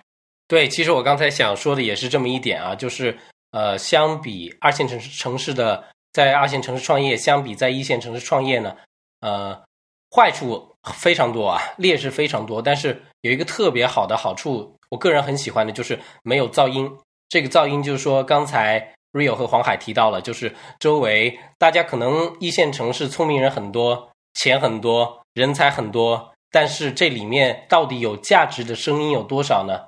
[0.48, 3.18] 对，其实我刚才想说的也是这么一点啊，就是
[3.54, 8.76] 呃，相比二线城市城市的在二线城市创业，相比在一线城市创业呢，
[9.20, 9.62] 呃，
[10.10, 12.60] 坏处非常多啊，劣势非常多。
[12.60, 16.92] 但是有一个特别好的好处，我个人很喜欢的就是没有噪音。
[17.30, 29.80] 这个噪音就是说，刚才 Rio 和黄海提到了，就是周围大家可能一线城市聪明人很多，钱很多，人才很多，但是这里面到底有价值的声音有多少呢？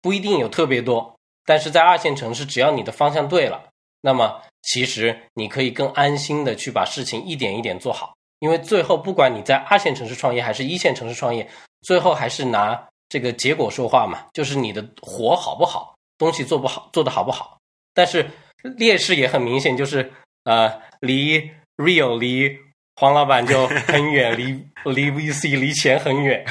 [0.00, 3.62] 不一定有特别多，但是在二线城市，只要你的方向对了，
[4.00, 8.14] 那么其实你可以更安心的去把事情一点一点做好。
[8.40, 11.46] 因为最后，不管你在二线城市创业还是一线城市创业，
[11.82, 17.58] 最后还是拿这个结果说话嘛，就是你的活好不好，东西做不好，做的好不好。
[17.92, 18.30] 但是
[18.62, 20.10] 劣势也很明显，就是
[20.44, 22.56] 呃，离 Real 离
[22.96, 24.44] 黄老板就很远， 离
[24.84, 26.42] 离 VC 离钱很远。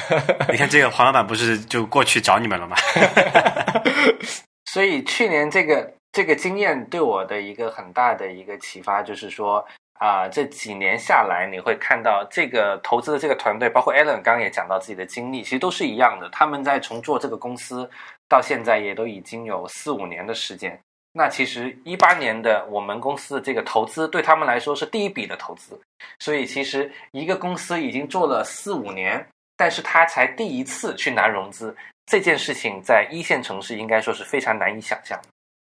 [0.50, 2.76] 你看这个黄老板不是就过去找你们了吗？
[4.72, 9.66] 所以去年这个这个经验对我的一个很大的一个启发，就是说
[9.98, 16.28] 啊、这几年下来，你会看到这个投资的这个团队，包括 Alan 刚刚也讲到自己的经历，其实都是一样的。
[16.30, 17.90] 他们在从做这个公司
[18.28, 20.78] 到现在，也都已经有四五年的时间。
[21.12, 25.78] 那其实一八年的我们公司的这个投资，对他们来说是第一笔的投资，
[26.20, 31.76] 所以其实一个公司已经做了四五年，但是他才第一次去拿融资，
[32.10, 35.28] 这件事情在一线城市应该说是非常难以想象的。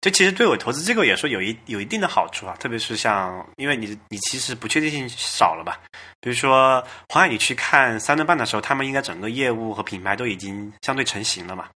[0.01, 5.79] 就其实对我投资机构也说有一有一定的好处啊，特别是像因为你你其实不确定性少了吧？
[6.21, 11.69] 比如说黄海，你去看三顿半的时候，他们应该整个业务和品牌都已经相对成型了嘛。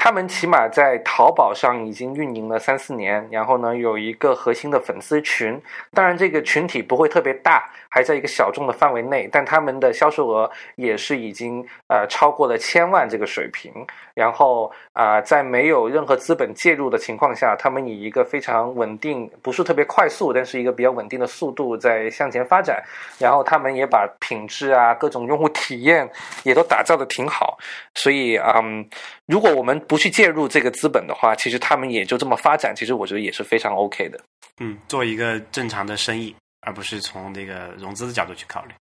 [0.00, 5.60] 他们起码在淘宝上已经运营了三四年，然后呢有一个核心的粉丝群，
[5.92, 13.72] 当然这个群体不会特别大，还在一个小众的范围内，但他们的销售额也是已经呃超过了千万这个水平。
[14.18, 22.82] 然后啊，在没有任何资本介入的情况下，他们以一个非常稳定，不是特别快速，但是一个比较稳定的速度在向前发展。
[23.16, 26.10] 然后他们也把品质啊、各种用户体验
[26.42, 27.56] 也都打造的挺好。
[27.94, 28.84] 所以嗯，
[29.26, 34.18] 如果我们不去介入这个资本的话，其实他们也就这么发展，其实我觉得也是非常 OK 的。
[34.58, 38.74] 嗯，做一个正常的生意，而不是从那个融资的角度去考虑。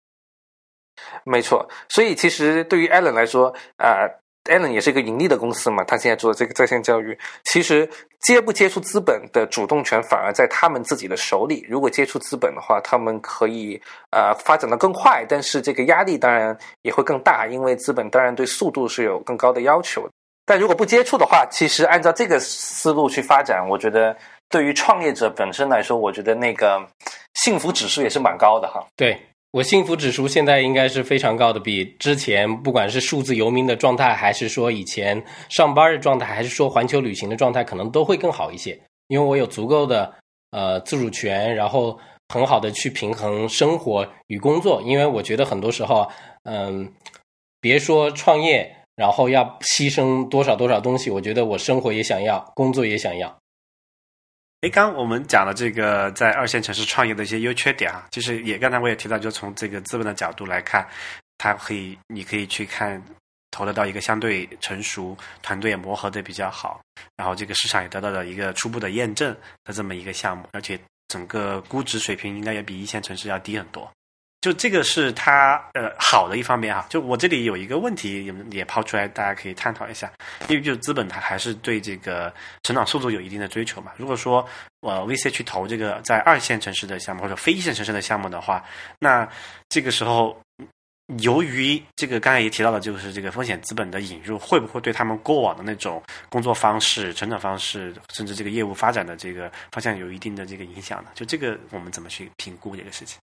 [1.24, 4.08] 没错，所以其实对于 Allen 来说啊。
[4.46, 7.88] Allen 也是一个盈利的公司嘛，他现在做这个在线教育，其实
[8.20, 11.64] 接不接触资本的主动权反而在他们自己的手里。
[11.68, 13.80] 如果接触资本的话，他们可以
[14.10, 20.08] 呃发展的更快，但是这个压力当然也会更大，因为资本当然对速度是有更高的要求。
[20.44, 24.16] 但如果不接触的话，其实按照这个思路去发展，我觉得
[24.48, 26.80] 对于创业者本身来说，我觉得那个
[27.34, 28.84] 幸福指数也是蛮高的哈。
[28.96, 29.20] 对。
[29.52, 38.78] 我幸福指数现在应该是非常高的，比之前不管是数字游民的状态，还是说以前上班的状态，还是说环球旅行的状态，可能都会更好一些。
[39.08, 40.12] 因为我有足够的
[40.50, 44.82] 呃自主权，然后很好的去平衡生活与工作。
[44.82, 46.06] 因为我觉得很多时候，
[46.42, 46.92] 嗯，
[47.60, 53.34] 别说创业，然后要牺牲多少多少东西，我觉得我生活也想要，工作也想要。
[54.66, 60.84] 哎，刚我们讲了这个在二线城市创业的一些优缺点啊，其实也刚才我也提到，就从这个资本的角度来看，
[61.38, 63.00] 它可以，你可以去看
[63.52, 66.80] 投得到一个相对成熟、团队也磨合的比较好，
[67.14, 70.76] 然后这个市场也得到了一个初步的验证的这么一个项目，而且
[71.06, 73.88] 整个估值水平应该也比一线城市要低很多。
[74.40, 80.10] 就这个是它呃好的一方面啊，就我这里有一个问题也也抛出来，大家可以探讨一下。
[80.48, 83.90] 因为就资本它还是对这个成长速度有一定的追求嘛。
[83.96, 84.46] 如果说
[84.82, 88.64] 呃 VC 去投这个在二线城市的项目或者非一线城市的项目的话，
[89.00, 89.28] 那
[89.68, 90.40] 这个时候
[91.18, 101.10] 由于这个刚才也提到了，就是这个风险资本的引入，会不会对他们过往的那种工作方式、成长方式，甚至这个业务发展的这个方向有一定的这个影响呢？
[101.14, 103.18] 就这个我们怎么去评估这个事情？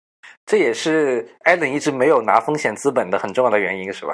[0.45, 4.13] 这也是艾伦一直没有拿风险资本的很重要的原因，是吧？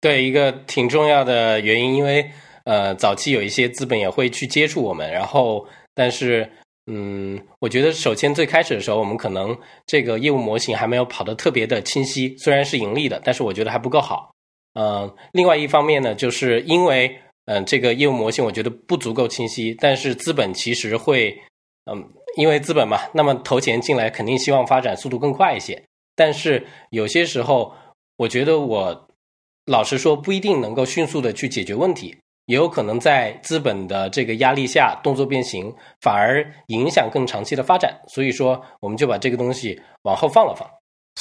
[0.00, 2.30] 对，一个挺重要的原因，因为
[2.64, 6.48] 呃，早期有一些资本也会去接触我们，然后，但是，
[6.86, 14.30] 嗯，我觉得首先最开始的时候，我们可能这个业务模型还没有跑得特别的清晰，虽然是盈利的，但是我觉得还不够好。
[14.74, 21.36] 嗯，另外一方面呢，就是因为嗯，这个业务模型我觉得不足够清晰，但是资本其实会，
[21.90, 22.12] 嗯。
[22.36, 25.82] 因为资本嘛，那么投钱进来肯定希望发展速度更快一些。
[26.14, 27.74] 但是有些时候，
[28.18, 29.08] 我觉得我
[29.64, 37.98] 老实说不一定能够迅速的去解决问题，也有可能在资本的这个压力下动作变形，反而影响更长期的发展。
[38.06, 40.68] 所以说，我们就把这个东西往后放了放。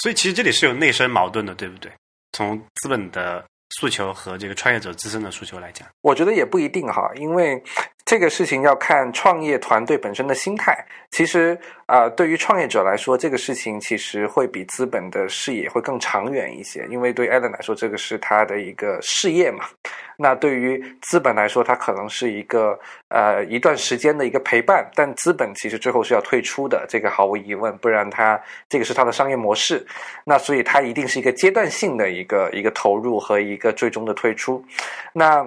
[0.01, 1.89] 所以其实这里是有内生矛盾的，对不对？
[2.33, 3.41] 从资本的
[3.79, 7.63] 诉求和这个创业者自身的诉求来讲，我觉得也不一定哈，因为。
[8.05, 10.77] 这个事情要看创业团队本身的心态。
[11.09, 16.85] 其实，啊，对于创业者来说，这个事情其实会比资本的视野会更长远一些。
[16.91, 19.65] 因为对艾伦来说，这个是他的一个事业嘛。
[20.17, 24.87] 那对于资本来说，它可能是一个呃一段时间的一个陪伴。
[24.93, 27.75] 但资本其实最后是要退出的，这个毫无疑问。
[27.79, 28.39] 不然，它
[28.69, 29.83] 这个是它的商业模式。
[30.23, 34.63] 那所以，它一定是一个阶段性的一个一个投入和一个最终的退出。
[35.11, 35.43] 那。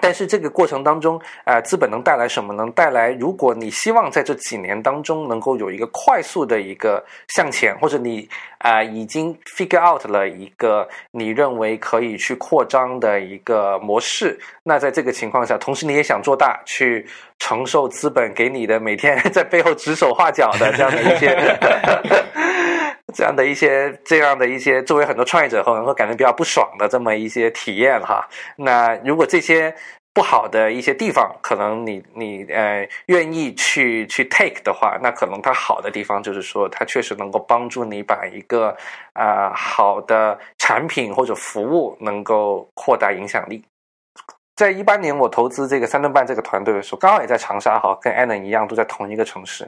[0.00, 2.52] 但是这个过程当中，啊，资本能带来什么？
[2.52, 17.04] 能带来，如果你希望在这几年当中能够有一个快速的一个向前，或者你啊已经 figure out 了一个你认为可以去扩张的一个模式，那在这个情况下，同时你也想做大，去
[17.40, 21.36] 承受资本给你的每天 在背后指手画脚的这样的一些。
[23.12, 28.26] 这样的一些，这样的一些，作为很多创业者后能够感觉比较不爽的这么一些体验哈。
[28.56, 29.74] 那如果这些
[30.12, 38.76] 不好的一些地方，可能你你呃愿意去去 take 的话，那可能它好的地方就是说，它确实能够帮助你把一个
[39.12, 43.62] 啊好的产品或者服务能够扩大影响力。
[44.56, 49.66] 在一八年我投资这个三顿半这个团队的时候，刚好也在长沙哈，跟 Anan 一样都在同一个城市。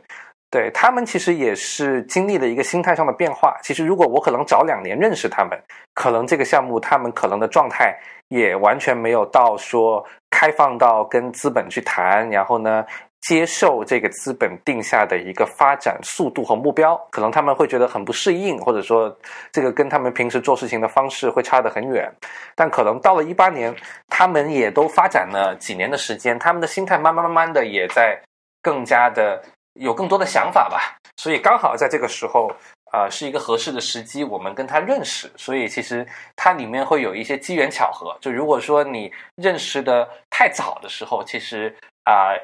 [0.53, 3.57] 对他们其实也是经历了一个心态上的变化。
[3.62, 5.59] 其实如果我可能早两年认识他们，
[5.94, 7.98] 可能这个项目他们可能的状态
[8.28, 12.84] 也完全没有到说开放到跟资本去谈，然后呢
[13.22, 19.16] 接受这个资本定下的一个发展速度和目标，可能他们会觉得很不适应，或者说
[19.53, 22.12] 这个跟他们平时做事情的方式会差得很远。
[22.55, 23.74] 但可能到了一八年，
[24.07, 28.20] 他们也都发展了几年的时间，他们的心态慢慢慢慢的也在
[28.61, 29.42] 更加的。
[29.75, 32.51] 有更多的想法吧，所以刚好在这个时候，
[32.93, 35.33] 啊，是一个合适的时机，我们跟他认识。
[35.37, 36.07] 所以其实
[36.37, 38.16] 它里面会有一些机缘巧合。
[38.20, 42.37] 就如果说你认识的太早的时候，其实啊，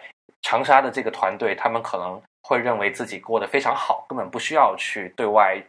[0.43, 5.63] 长沙的这个团队他们可能会认为自己过得非常好，根本不需要去对外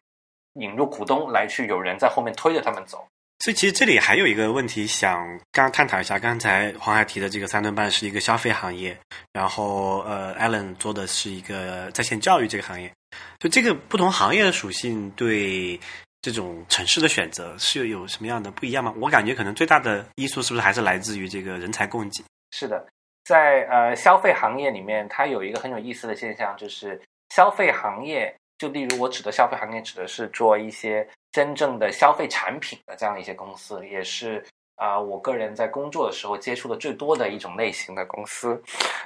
[0.53, 3.05] 引入股东来去有人在后面推着他们走。
[3.39, 6.19] 所以其实这里还有一个问题想刚探讨一下。
[6.19, 8.97] 刚才黄海提的这个三顿半是一个消费行业，
[9.31, 12.91] 然后呃，Allen 做的是一个在线教育这个行业。
[13.39, 15.79] 就这个不同行业的属性对
[16.21, 18.93] 这种城市的选择是有什么样的不一样吗？
[18.97, 22.21] 我感觉可能最大的因素是不是还是来自于这个人才供给？
[22.51, 22.85] 是的，
[23.23, 27.01] 在呃消费行业里面，它有一个很有意思的现象，就是
[27.33, 31.07] 消费行业，就例如我指的消费行业，指的是做一些。
[31.31, 38.61] 真正的消费产品的这样一些公司，也是啊，我个人在工作的时候接触的最多的一种类型的公司。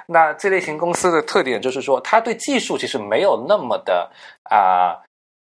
[0.06, 4.10] 那这类型公司的特点就是说，它对技术其实没有那么的
[4.44, 5.00] 啊，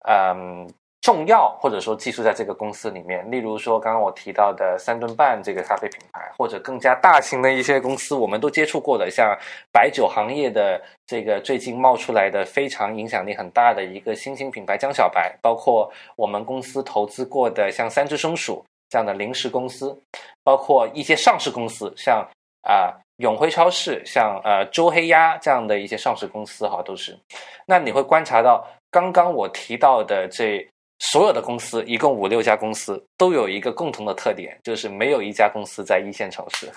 [0.07, 0.71] 嗯。
[1.01, 3.29] 重要，或者说寄宿在这个公司里面。
[3.31, 9.33] 例如说，刚刚我提到的三顿半这个咖啡品牌，或者更加大型的一些公司，我们都接触过的，像
[9.71, 19.97] 白酒行业的这个最近冒出来的非常影响力很大的一个新兴品牌江小白，包括我们公司投资过的像三只松鼠这样的零食公司，
[20.43, 22.27] 包括一些上市公司，像
[22.63, 27.17] 啊永辉超市，像呃周黑鸭这样的一些上市公司哈，都是。
[27.65, 30.67] 那你会观察到，刚刚我提到的这。
[30.99, 36.71] 所有的公司一共五六家公司都有一个共同的特点，就是没有一家公司在一线城市。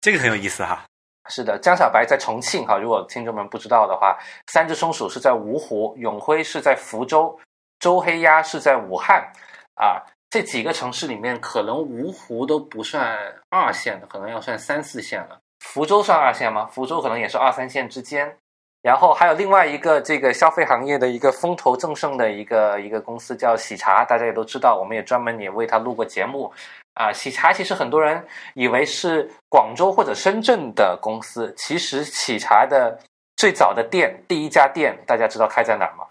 [0.00, 0.84] 这个很有意思哈。
[1.30, 7.38] 是的，江小白在重庆哈，如果听众们不知道的话，三只松鼠是在芜湖，永辉是在福州，
[7.78, 9.30] 周黑鸭是在武汉。
[9.74, 13.16] 啊，这几个城市里面，可能芜湖都不算
[13.50, 15.38] 二线的，可能要算三四线了。
[15.60, 16.66] 福州算二线吗？
[16.66, 18.36] 福州可能也是二三线之间。
[18.80, 26.52] 然后还有另外一个这个消费行业的一个风头正盛的一个一个公司叫喜茶，大家也都知道，我们也专门也为他录过节目。
[26.94, 28.24] 啊，喜茶其实很多人
[28.54, 32.98] 以为是广州或者深圳的公司，其实喜茶的
[33.36, 36.04] 最早的店，第一家店，大家知道开在哪儿吗？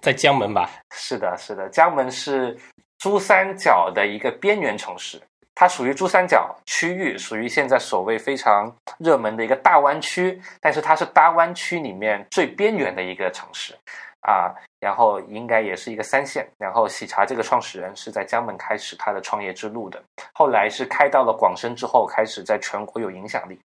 [0.00, 0.70] 在江门吧？
[0.94, 2.56] 是的，是的，江门是
[2.98, 5.20] 珠三角的一个边缘城市。
[5.60, 13.76] 它属于珠三角区域，属于现在所谓非常热门的一个大湾区，但是它是大湾区里面最边缘的一个城市，
[14.20, 16.48] 啊，然后应该也是一个三线。
[16.58, 20.00] 然后喜茶这个创始人是在江门开始他的创业之路的，
[20.32, 23.58] 后来是开到了广深之后，开始在全国有影响力。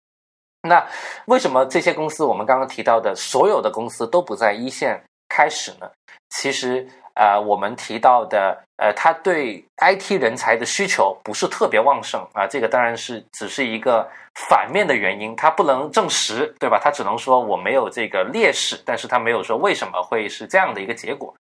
[0.61, 0.81] 那
[1.25, 5.91] 为什么这些公司我们刚刚提到的所有的公司都不在一线开始呢？
[6.31, 6.87] 其实。
[7.13, 16.79] 呃，我们提到的，呃，他对 IT 人才的需求不是特别旺盛啊，这个当然是只是一个反面的原因，它不能证实，对吧？
[16.81, 21.35] 他只能说我没有这个劣势，但是他没有说为什么会是这样的一个结果。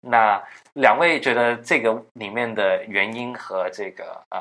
[0.00, 0.40] 那
[0.74, 4.40] 两位觉得这个里面的原因和这个呃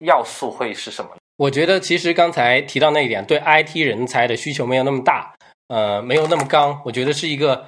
[0.00, 1.10] 要素会是什么？
[1.36, 5.34] 我觉得其实刚才提到那一点，对 IT 人才的需求没有那么大，
[5.68, 7.66] 呃，没有那么刚，我觉得是一个。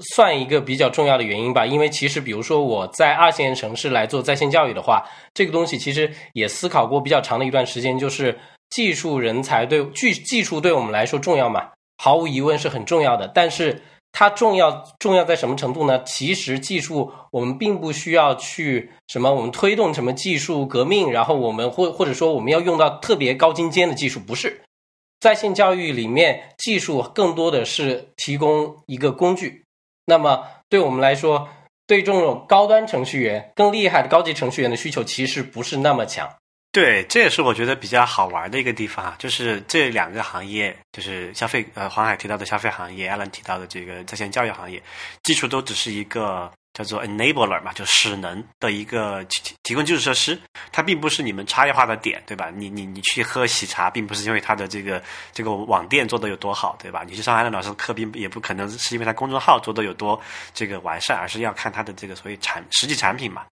[0.00, 8.38] 算一个比较重要的原因吧，因为其实比如说我在二线城市来做在线教育的话，这个东西其实也思考过比较长的一段时间，就是
[8.70, 11.68] 技术人才对技技术对我们来说重要嘛，
[11.98, 13.26] 毫无疑问是很重要的。
[13.28, 13.82] 但是
[14.12, 16.02] 它重要重要在什么程度呢？
[16.04, 24.62] 其实技术我们并不需要去什么，我们推动什么技术革命，然后我们或或者说我们要用到特别高精尖的技术，不是
[25.20, 29.65] 在线教育里面技术更多的是提供一个工具。
[30.06, 31.48] 那么，对我们来说，
[31.86, 36.26] 对这种高端程序员、更厉害的高级程序员的需求其实不是那么强。
[36.72, 44.82] 对，这也是我觉得比较好玩的一个地方啊，就是这两个行业，就是消费呃，黄海提到的消费行业，Alan 提到的这个在线教育行业，
[45.22, 46.50] 基础都只是一个。
[46.76, 50.38] 叫做 enabler 嘛，就使能的一个提提供基础设施，
[50.70, 52.52] 它并不是你们差异化的点，对吧？
[52.54, 55.02] 你你你去喝喜茶，并不是因为它的这个
[55.32, 57.02] 这个网店做的有多好，对吧？
[57.08, 60.20] 你去上海的老师的课，并也不可能是因为他公众号做的有多
[60.52, 63.46] 这个完善，而是要看他的这个所谓产实际产品嘛。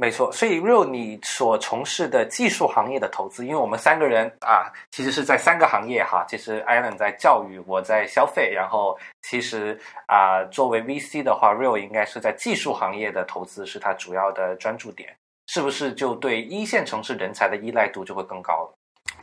[0.00, 6.24] 没错，所以 Real 你所从事的技术行业的投资，因为我们三个人啊，其实是在三个行业哈。
[6.28, 9.76] 其实 Alan 在教育，我在消费，然后其实
[10.06, 15.12] 啊，作为 VC 的话，Real 应该是在技术行业的投资是他主要的专注点，
[15.48, 18.77] 是不是就对一线城市人才的依赖度就会更高了？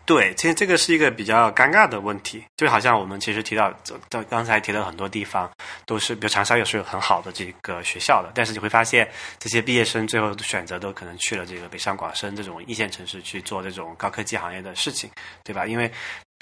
[0.06, 3.74] 对，其实这个是一个比较尴尬的问题，就好像我们其实提到，
[4.08, 5.49] 到刚才提到很多地方
[5.86, 15.10] 都是，比如长沙也是有很好的这个学校的，但是你会发现这些毕业生最后选择都可能去了这个北上广深这种一线城市去做这种高科技行业的事情，
[15.43, 15.66] 对吧？
[15.66, 15.91] 因为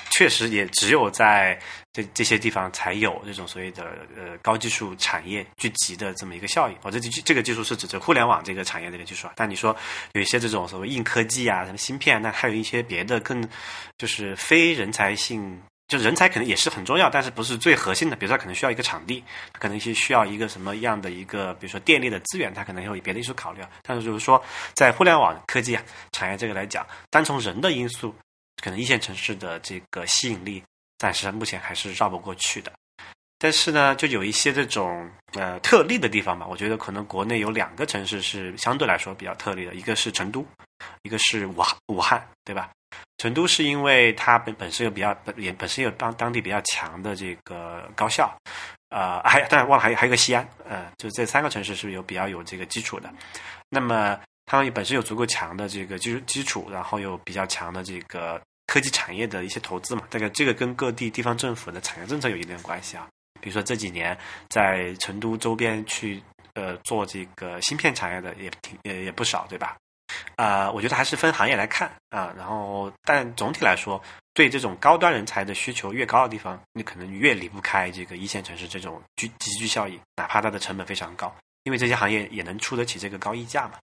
[0.10, 1.60] 确实也只有在
[1.92, 3.84] 这这些地方才有这种所谓的
[4.16, 6.76] 呃高技术产业聚集的这么一个效应。
[6.82, 9.34] 我这这这个技术是指这互联网这个产业这个技术啊。
[9.36, 9.76] 但你说
[10.14, 13.48] 有一些这种所谓硬科技啊，什么芯片，那还有一些别的更
[13.98, 18.16] 就是非人才性，就人才可能也是很重要，但是不是最核心的。
[18.16, 19.24] 比如说可能需要一个场地，
[19.60, 23.70] 可能一些需要一个什么样的一个，比如说电力的资源，它可能有别的因素考虑啊。
[23.84, 24.44] 但是就是说
[24.74, 28.14] 在互联网科技啊产业这个来讲，单从人的因素。
[28.64, 30.64] 可能一线城市的这个吸引力，
[30.98, 32.72] 暂时目前还是绕不过去的。
[33.38, 36.48] 但是呢，就有一些这种呃特例的地方吧。
[36.50, 40.48] 我觉得可能国内有两个城市是相对来说比较特例的，一个是成都，
[41.02, 42.72] 一个是武汉，武汉对吧？
[43.18, 48.34] 成都是因为它本本身有比较本也本身有当当地比较强的这个高校，
[48.92, 53.14] 呃，还当然忘了还有还有个西安，呃，就这三个城市是有比较有这个基础的。
[53.68, 58.42] 那么他们本身有足够强的这个基础基础，然后有比较强的这个。
[58.68, 63.08] 科技产业的一些投资嘛，大概这个跟各地地方政府的产业政策有一定关系啊。
[63.42, 64.18] 比如说这几年
[64.50, 69.76] 在成都周边去呃做这个芯片产业的也挺也也不少，对吧？
[70.36, 72.34] 啊，我觉得还是分行业来看啊。
[72.38, 74.02] 然后，但总体来说，
[74.34, 83.74] 对这种高端人才的需求越高的地方，你可能越离不开这个一线城市这种聚集聚效应，哪怕它的成本非常高，因为这些行业也能出得起这个高溢价嘛。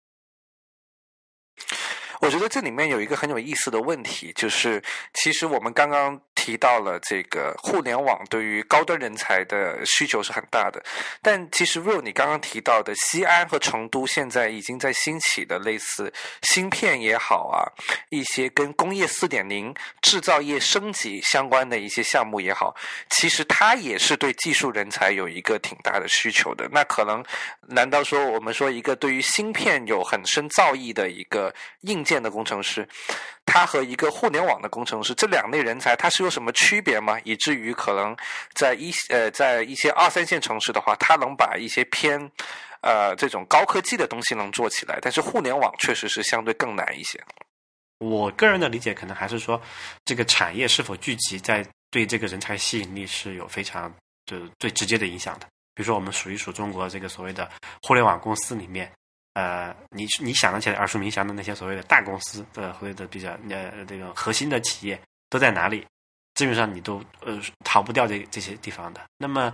[2.21, 4.83] 我觉得这里面有一个很有意思的问题，就是
[5.14, 6.21] 其实我们刚刚。
[6.41, 10.82] 提到了这个互联网对于高端人才的需求是很大的，
[11.20, 16.11] 但其实 Real 你刚刚提到的西安和成都现在已经在兴起的类似
[16.41, 17.61] 芯片也好啊，
[18.09, 22.74] 一些跟工业四点零制造业升级相关的一些项目也好，
[23.11, 26.66] 其实它也是对技术人才有一个挺大的需求的。
[26.72, 27.22] 那可能
[27.68, 32.88] 难道说我们说一个对于芯片有很深造诣的一个硬件的工程师？
[33.47, 37.18] 他和一个互联网的工程师这两类人才，他是有什么区别吗？
[37.24, 38.16] 以至于可能
[38.55, 42.18] 在一呃在一些二三线城市的话，它能把一些偏
[42.81, 47.20] 呃这种高科技的东西能做起来，但是互联网确实是相对更难一些。
[47.99, 49.61] 我个人的理解可能还是说，
[50.05, 53.93] 这个产业是否聚集在对这个人才吸引力是有非常
[54.24, 55.47] 就是最直接的影响的。
[55.74, 57.51] 比如说，我们数一数中国这个所谓的
[57.83, 58.91] 互联网公司里面。
[59.35, 65.01] 呃，你你想得起来耳熟能详的那些所谓的大公司的所谓的比较呃这个核心的企业
[65.31, 65.87] 都在哪里？
[66.41, 69.01] 基本上你都呃逃不掉这这些地方的。
[69.18, 69.53] 那么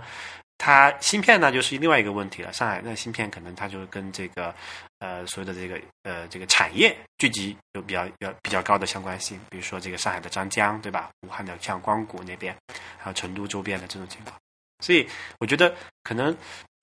[0.57, 2.53] 它芯片呢，就是另外一个问题了。
[2.53, 4.55] 上海那芯片可能它就跟这个
[4.99, 9.37] 呃所有的这个呃这个产业聚集有比较比较比较高的相关性。
[9.49, 11.09] 比如说这个上海的张江，对吧？
[11.27, 12.55] 武汉的像光谷那边，
[12.97, 14.33] 还有成都周边的这种情况。
[14.79, 15.07] 所以
[15.39, 15.73] 我觉得
[16.03, 16.35] 可能。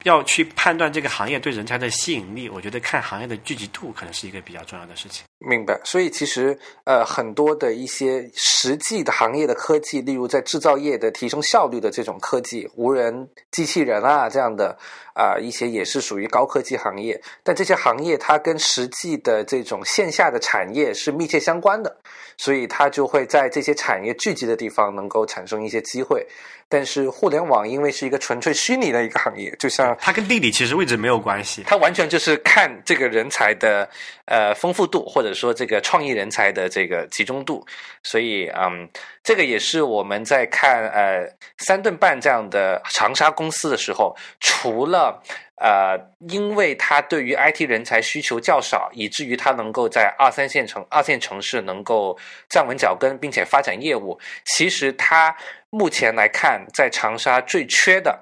[0.03, 5.25] 要去判断这个行业对人才的吸引力，我觉得看行业的聚集度可能是一个比较重要的事情。
[5.39, 5.81] 明白。
[5.83, 14.77] 所以其实呃，很多的一些实际的行业的科技，例如在制造业的提升效率的这种科技，无人机器人啊这样的
[15.15, 17.19] 啊一些也是属于高科技行业。
[17.43, 21.97] 但这些行业它跟实际的这种线下的产业是密切相关的，
[22.37, 26.27] 所以它就会在这些产业聚集的地方能够产生一些机会。
[26.75, 33.89] 但是互联网因为是一个纯粹虚拟的一个行业，就像它跟地理其实位置没有关系，它完全就是看这个人才的
[34.25, 37.65] 呃丰富度，或者说这个创意人才的这个集中度。
[38.03, 38.89] 所以，嗯，
[39.23, 41.25] 这个也是我们在看呃
[41.59, 45.23] 三顿半这样的长沙公司的时候，除了
[45.61, 45.97] 呃
[46.29, 52.19] 因为它对于 IT 人才需求较少，以至于它能够在二三线城二线城市能够
[52.51, 55.33] 站稳脚跟，并且发展业务，其实它。
[55.75, 58.17] 目前来看，在长沙最缺的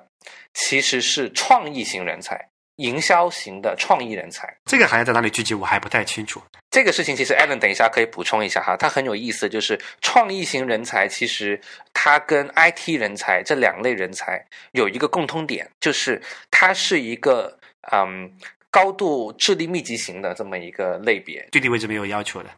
[0.55, 4.48] 其实是创意型人才、营销型的创意人才。
[4.64, 6.40] 这个行业在哪里聚集，我还不太清楚。
[6.70, 11.61] 这个事情其实 Allen 等一下可以补充一下哈，它很有意思，就是创意型人才其实
[11.92, 17.55] 它跟 IT 人才这两类人才有一个共通点，就是它是一个
[17.92, 18.32] 嗯
[18.70, 22.48] 高度智力密集型的这么一个类别，具体位置没有要求的。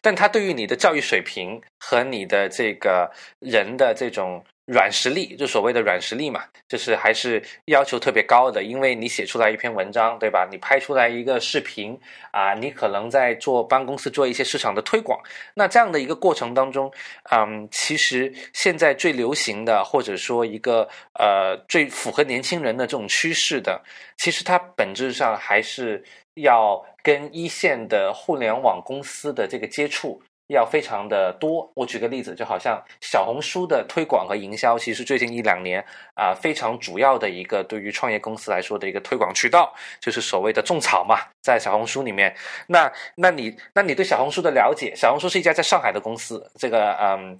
[0.00, 3.10] 但它对于你的教育水平和你的这个
[3.40, 10.44] 人的这种软实力，就所谓的软实力嘛，就是还是要求特别高的，因为你写出来一篇文章，对吧？
[10.50, 11.96] 你拍出来一个视频
[12.32, 15.20] 啊，你可能在做帮公司做一些市场的推广。
[15.54, 16.92] 那这样的一个过程当中，
[17.30, 23.80] 嗯，其实现在最流行的，或者说一个呃最符合年轻人的这种趋势的，
[24.16, 26.02] 其实它本质上还是
[26.34, 30.20] 要跟一线的互联网公司的这个接触。
[30.48, 31.68] 要非常的多。
[31.74, 35.84] 我举个例子，就好像小红书的推广和营销，其实最近一两年
[36.14, 42.32] 啊，非常主要的一个对于创业公司来说的一个推广渠道，就是所谓的种草嘛，在小红书里面。
[42.68, 44.94] 那那你那你对小红书的了解？
[44.94, 47.36] 小红书是一家在上海的公司，这个嗯。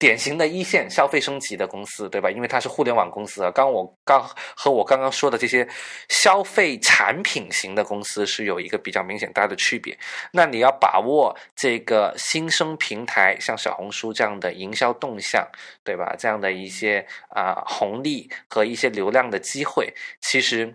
[0.00, 2.30] 典型的一线消费升级的公司，对吧？
[2.30, 3.50] 因为它是互联网公司啊。
[3.50, 4.26] 刚我刚
[4.56, 5.68] 和我刚刚说的这些
[6.08, 9.96] 消费产品型的公司是有一个比较明显大的区别。
[10.32, 15.46] 那你要把握这个新生平台，像小红书这样的营销动向，
[15.84, 16.16] 对吧？
[16.18, 19.92] 这样的一些啊红利和一些流量的机会，
[20.22, 20.74] 其实，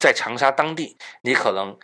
[0.00, 1.78] 在长沙当地，你可能。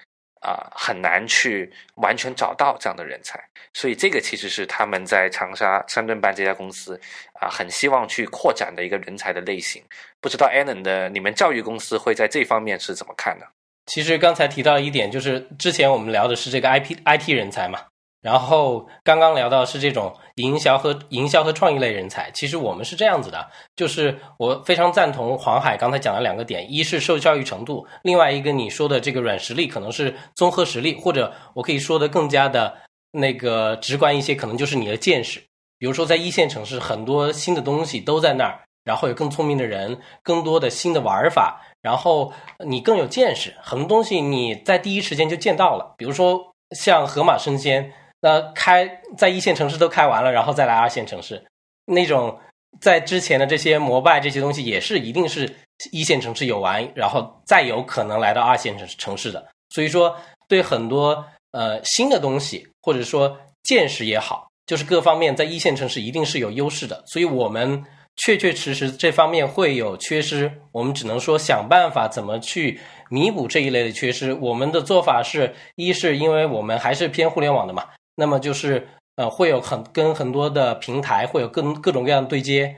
[0.44, 3.42] 啊，很难去完全找到这样的人才，
[3.72, 7.00] 所以这个其实是他们在长沙深圳办这家公司
[7.40, 9.82] 啊，很希望去扩展的一个人才的类型。
[10.20, 13.46] 不知道 Allen 的你们教育公司会在这方面是怎么看的？
[13.86, 17.80] 其实刚才提到一点，就是之前我们聊的是这个 IP IT 人才嘛。
[18.24, 23.46] 然后刚刚聊到是这种营销和营销和创意类人才，其实我们是这样子的，
[23.76, 32.74] 就是我非常赞同黄海刚才讲的两个点，一是受教育程度，另外一个你说的这个软实力可能是综合实力，或者我可以说的更加的
[33.12, 35.38] 那个直观一些，可能就是你的见识。
[35.78, 42.32] 比如说在一线城市，很多新的东西都在那儿，然后有更聪明的人，更多的新的玩法，然后
[42.64, 45.94] 你更有见识，很多东西你在第一时间就见到了。
[45.98, 47.92] 比如说像盒马生鲜。
[48.24, 51.44] 那开在一线城市都开完了，然后再来二线城市，
[51.84, 52.34] 那种
[52.80, 55.54] 在之前的这些摩拜这些东西也是一定是
[55.92, 59.46] 一线城市有完，然后再有可能来到二线城城市的。
[59.68, 60.16] 所以说，
[60.48, 67.04] 对很多呃新的东西或者说见识也好，就是各方面在一线城市一定是有优势的。
[67.06, 67.84] 所以我们
[68.16, 74.32] 确确实实这方面会有缺失，我们只能说想办法怎么去弥补这一类的缺失。
[74.32, 77.84] 我们的做法是一是因为我们还是偏互联网的嘛。
[78.14, 82.76] 那么就是呃，会有很跟很多的平台会有各各种各样的对接，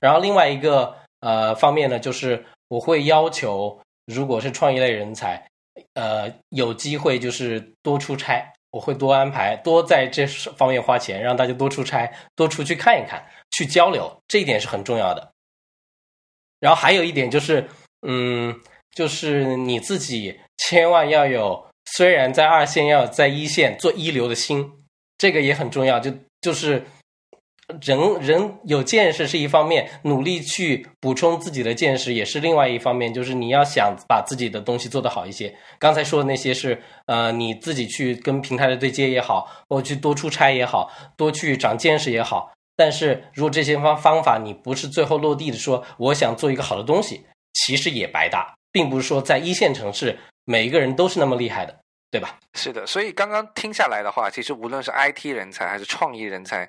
[0.00, 5.48] 然后另外一个呃方面呢，就是我会要求，如果是创业类人才，
[5.94, 15.32] 呃，有机会就是多出差，我会多安排，多在这方面花钱，让大家多出差，多出去看一看，去交流，这一点是很重要的。
[16.60, 17.66] 然后还有一点就是，
[18.06, 18.54] 嗯，
[18.94, 24.70] 就是你自己千万要有，虽然在二线，要在一线做一流的心。
[25.18, 26.10] 这个也很重要，就
[26.40, 26.84] 就是
[27.82, 33.12] 人人有见识是一方面，努力去补充自己的见识也是另外一方面。
[33.12, 35.54] 就是你要想把自己的东西做得好一些。
[35.78, 42.50] 刚才说的那些是呃，你自己去跟平台的对接也好，或去多出差也好，多去长见识也好。
[42.74, 47.20] 但是如果这些方方法你不是最后落地的，说我想做一个好的东西，
[47.52, 51.76] 其实也白搭，并不是说在一线城市每一个人都是那么厉害的。
[52.10, 52.38] 对吧？
[52.54, 56.68] 是的，所以刚刚听下来的话，其实无论是 IT 人才还是创意人才，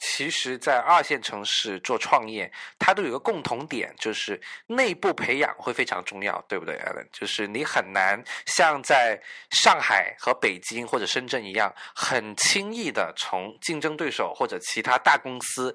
[0.00, 7.06] 其实，在二线城市做创业，它都有个共同点，就是内部培养会非常重要，对不对，Allen？
[7.12, 9.20] 就是你很难像在
[9.50, 15.74] 上海和北京或者深圳一样，很轻易的从竞争对手或者其他大公司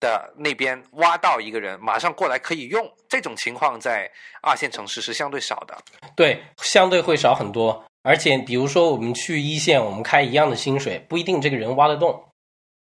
[0.00, 2.90] 的那边挖到一个人，马上过来可以用。
[3.08, 4.10] 这种情况在
[4.40, 5.76] 二线城市是相对少的，
[6.16, 7.84] 对，相对会少很多。
[8.04, 12.22] 而且，比如说我们去一线，我们开一样的薪水，不一定这个人挖得动，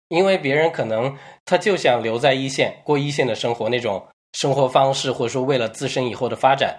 [0.07, 6.75] 因为别人可能他就想留在一线，过一线的生活，那种生活方式，或者说为了自身以后的发展。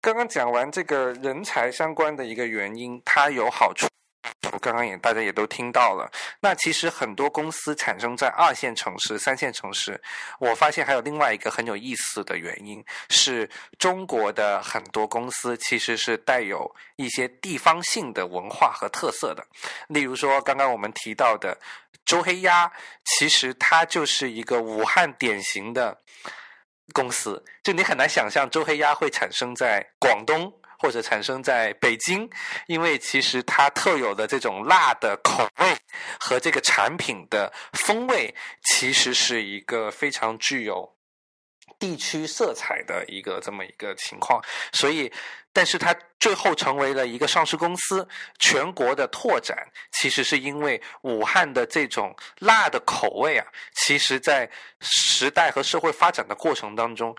[0.00, 3.86] 刚刚讲完这个人才相关的一个原因，它有好处。
[4.52, 6.10] 我刚刚也大家也都听到了，
[6.40, 10.00] 那其实很多公司产生在二线城市、三线城市，
[10.38, 13.48] 我发现还有另外一个很有意思的原因，是
[13.78, 19.44] 中国的很多公司其实是带有一些地方性的文化和特色的。
[19.88, 21.58] 例如说，刚刚我们提到的
[22.04, 22.70] 周黑鸭，
[23.04, 25.96] 其实它就是一个武汉典型的
[26.92, 30.52] 公司，就你很难想象周黑鸭会产生在广东。
[30.82, 32.28] 或者产生在北京，
[32.66, 35.76] 因为其实它特有的这种辣的口味
[36.18, 40.92] 和这个产品的风味，其实是一个非常具有
[41.78, 45.10] 地区色彩的一个这么一个情况，所以，
[45.52, 48.06] 但是它最后成为了一个上市公司，
[48.40, 49.56] 全国的拓展，
[49.92, 57.14] 其实是因为武汉的这种辣的口味啊，其实在时代和社会发展的过程当中，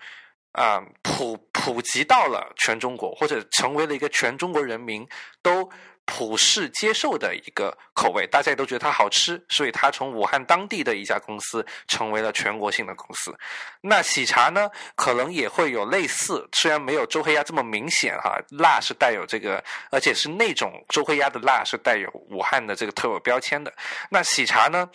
[0.54, 5.06] 啊，普普及到了全中国，或者成为了一个全中国人民
[5.40, 5.70] 都。
[6.06, 13.34] 普世接受的一个口味，大家也都觉得它好吃，所以它从武汉当地的一家公司成为了全国性的公司。
[13.80, 23.72] 那喜茶呢，可能也会有类似，虽然没有周黑鸭这么明显哈，辣是带有这个，而且是那种周黑鸭的辣是带有武汉的这个特有标签的。
[24.10, 24.88] 那喜茶呢，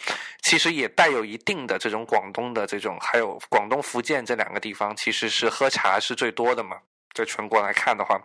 [0.43, 6.77] 其实也带有一定的这种广东的这种，还有广东、福建这两个地方，其实是喝茶是最多的嘛，
[7.13, 8.21] 在全国来看的话。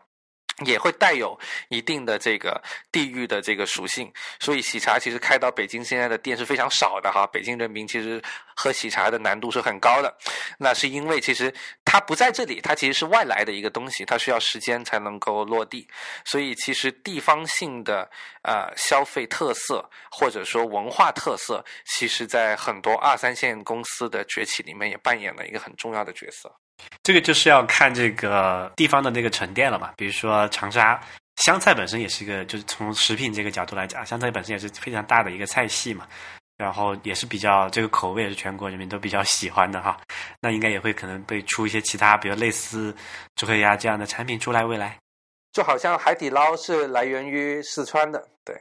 [0.65, 1.39] 也会带有
[1.69, 7.27] 一定的这个地域的这个属性，所以喜茶其实开到北京现在的店是非常少的哈。
[7.27, 8.23] 北京人民其实
[8.55, 10.17] 喝喜茶的难度是很高的，
[10.59, 11.53] 那是因为其实
[11.85, 15.89] 它不在这里，它其实是外来的一个东西，它需要时间才能够落地。
[16.25, 18.09] 所以其实地方性的
[18.43, 26.55] 呃消费特色或者说文化特色，其实在很多二三线公司的崛起里面也扮演了一个很重要的角色。
[27.03, 29.93] 这个就是要看这个地方的那个沉淀了嘛。
[29.97, 31.01] 比如说长沙
[31.37, 36.07] 湘菜本身也是一个，就是从食品这个角度来讲，湘菜本身也是非常大的一个菜系嘛。
[36.57, 39.99] 然后也是比较这个口味也是全国人民都比较喜欢的哈。
[40.41, 42.95] 那应该也会可能被出一些其他，比如类似
[43.35, 44.65] 周黑鸭这样的产品出来。
[44.65, 44.97] 未来
[45.53, 48.57] 就好像海底捞是来源于四川的，对。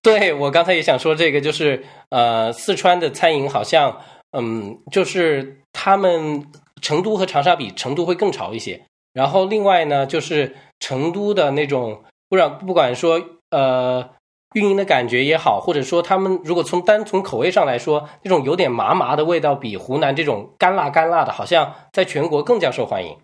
[0.00, 4.00] 对我刚才也想说这个，就是呃，四川的餐饮好像，
[4.32, 6.42] 嗯，就是他们。
[6.80, 8.80] 成都和长沙比，成都会更潮一些。
[9.12, 13.20] 然后另外呢，就是成都的那种，不然不管说
[13.50, 14.10] 呃
[14.54, 23.16] 运营的感觉也好，或者说他们如果从单从口味上来说，那种有点麻麻的味道，比湖南这种干辣干辣的，好像在全国更加受欢迎。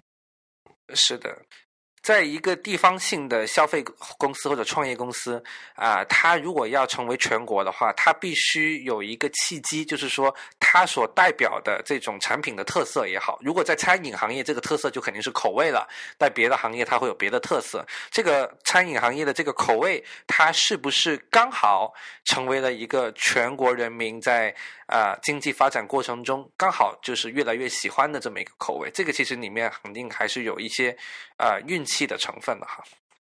[0.94, 1.30] 是的。
[2.06, 3.82] 在一个地方性的消费
[4.16, 5.42] 公司或者创业公司
[5.74, 13.40] 啊，它如果要成为全国的话，它必须有一个契机，就是说它所代表的这种产品的特色也好。
[13.42, 15.84] 如果在餐饮行业，这个特色就肯定是口味了；
[16.16, 17.84] 在别的行业，它会有别的特色。
[18.08, 21.92] 这个餐饮行业的这个口味，它是不是刚好
[22.24, 24.54] 成为了一个全国人民在
[24.86, 28.88] 啊经济发展过程中刚好就是越来越喜欢的这么一个口味？
[28.94, 30.96] 这个其实里面肯定还是有一些
[31.36, 31.95] 啊运气。
[31.96, 32.84] 气的成分了哈，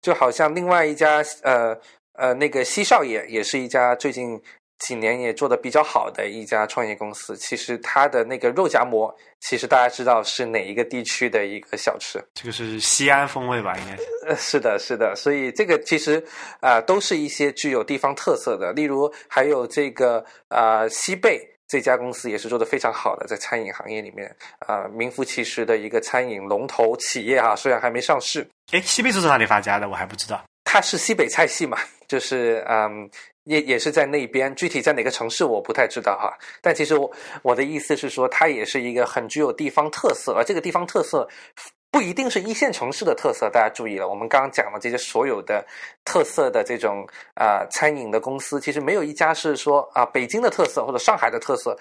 [0.01, 1.78] 就好像另外一家呃
[2.14, 4.41] 呃那个西少爷也是一家最近
[4.80, 7.38] 几年也做的比较好的一家创业公司。
[7.38, 12.20] 其实它的那个肉夹馍，其实大家知道是哪一个地区的一个小吃？
[12.34, 13.78] 这个是西安风味吧？
[13.78, 14.03] 应该是。
[14.28, 15.16] 呃，是的，是的。
[15.16, 16.24] 所以这个其实
[16.62, 18.74] 啊，都是一些具有地方特色的。
[18.74, 21.57] 例如还有这个啊西贝。
[21.68, 27.55] 这家公司也是做的非常好的，在餐饮行业里面，啊，名副其实的一个餐饮龙头企业哈。
[27.55, 29.89] 虽然还没上市，哎，西北是从哪里发家的？
[29.89, 30.41] 我还不知道。
[30.63, 33.09] 它是西北菜系嘛，就是嗯，
[33.43, 36.38] 也也是在那边，具体在哪个城市我不太知道哈。
[36.61, 37.11] 但其实我
[37.41, 41.28] 我的意思是说，它也是一个很具有地方特色，而这个地方特色。
[41.90, 45.66] 不一定是一线城市的特色，大家注意了，我们刚刚讲的这些所有的
[46.06, 51.76] 特色的这种啊餐饮的公司，其实没有一家是说啊北京的特色或者上海的特色。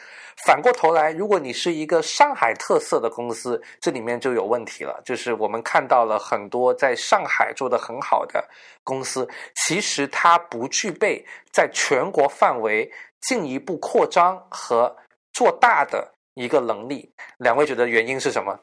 [0.45, 5.01] 反过头来，如果你是一个上海特色的公司，这里面就有问题了。
[5.05, 8.43] 就是我们看到了很多在上海做的很好的
[8.85, 9.29] 公司，
[9.67, 12.91] 其实它不具备在全国范围
[13.23, 14.95] 进一步扩张和
[15.33, 17.13] 做大的一个能力。
[17.39, 18.59] 两位觉得原因是什么？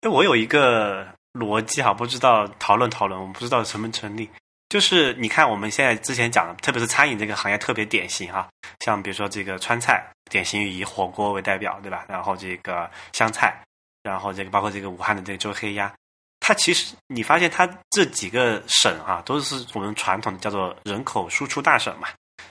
[0.00, 4.28] 哎，我有一个逻辑哈，不知道讨论讨论，我们不知道成不成立。
[4.68, 8.48] 就是你看，我们现在之前讲的，特别是餐饮这个行业特别典型哈，
[8.80, 12.04] 像比如说这个川菜，典型以火锅为代表，对吧？
[12.08, 13.54] 然后这个湘菜，
[14.02, 15.92] 然后这个包括这个武汉的这个周黑鸭，
[16.40, 22.08] 它其实你发现它这几个省啊，都是我们传统的叫做人口输出大省嘛。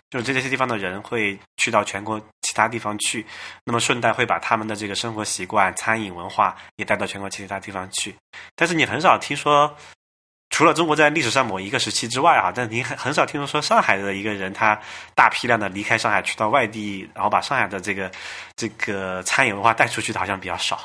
[0.09, 3.25] 就是这些地方的人会去到全国其他地方去，
[3.63, 8.15] 那么顺带会把他们的这个生活习惯、餐饮文化也带到全国其他地方去。
[8.55, 9.75] 但是你很少听说，
[10.49, 14.79] 除了中国在历史上某一个时期之外啊，但你很很少听说说上海的一个人他
[15.15, 18.11] 大批量的离开上海去到外地，然后把上海的这个
[18.55, 20.79] 这个餐饮文化带出去的，好像比较少。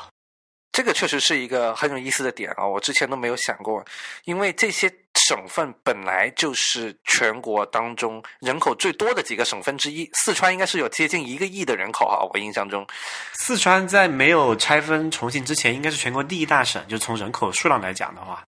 [0.71, 3.85] 这个确实是一个很有意思的点啊，我之前都没有想过，
[4.23, 4.91] 因为这些。
[5.29, 12.83] 省份本来就是全国当中人口最多的几个省份之一，四川应该是有接近一个亿的人口哈，我印象中，
[13.33, 18.43] 四川在没有拆分重庆之前，应该是全国第一大省，就从人口数量来讲的话，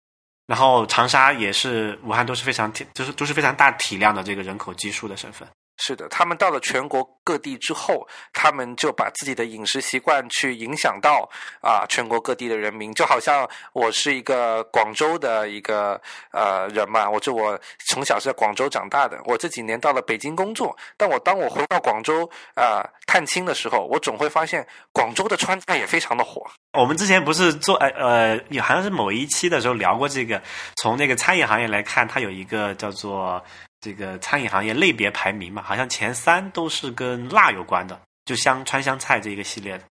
[0.45, 5.47] 然后长沙也是武汉都是非常体，就是都是非常大体量的这个人口基数的省份。
[5.77, 11.29] 是的，他们到了全国各地之后，他们就把自己的饮食习惯去影响到
[11.61, 16.01] 啊全国各地的人民，就好像我是一个广州的一个
[16.31, 26.45] 呃人嘛，我就我从小是在广州长大的，我这几年到了北京工作，但我当我回到广州啊、探亲的时候，我总会发现广州的川菜也非常的火。
[26.73, 30.41] 我们之前不是做呃呃，也好像是某一期的时候聊过这个，
[30.77, 33.43] 从那个餐饮行业来看，它有一个叫做
[33.79, 39.83] 这个餐饮行业类别排名嘛，好像前三都是跟辣有关的，就香川湘菜这一个系列的。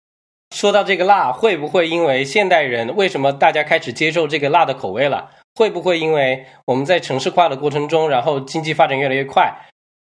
[0.54, 5.30] 说到这个辣，会不会因为现代人为什么大家开始接受这个辣的口味了？
[5.54, 9.52] 会不会因为我们在城市化的过程中，然后经济发展越来越快？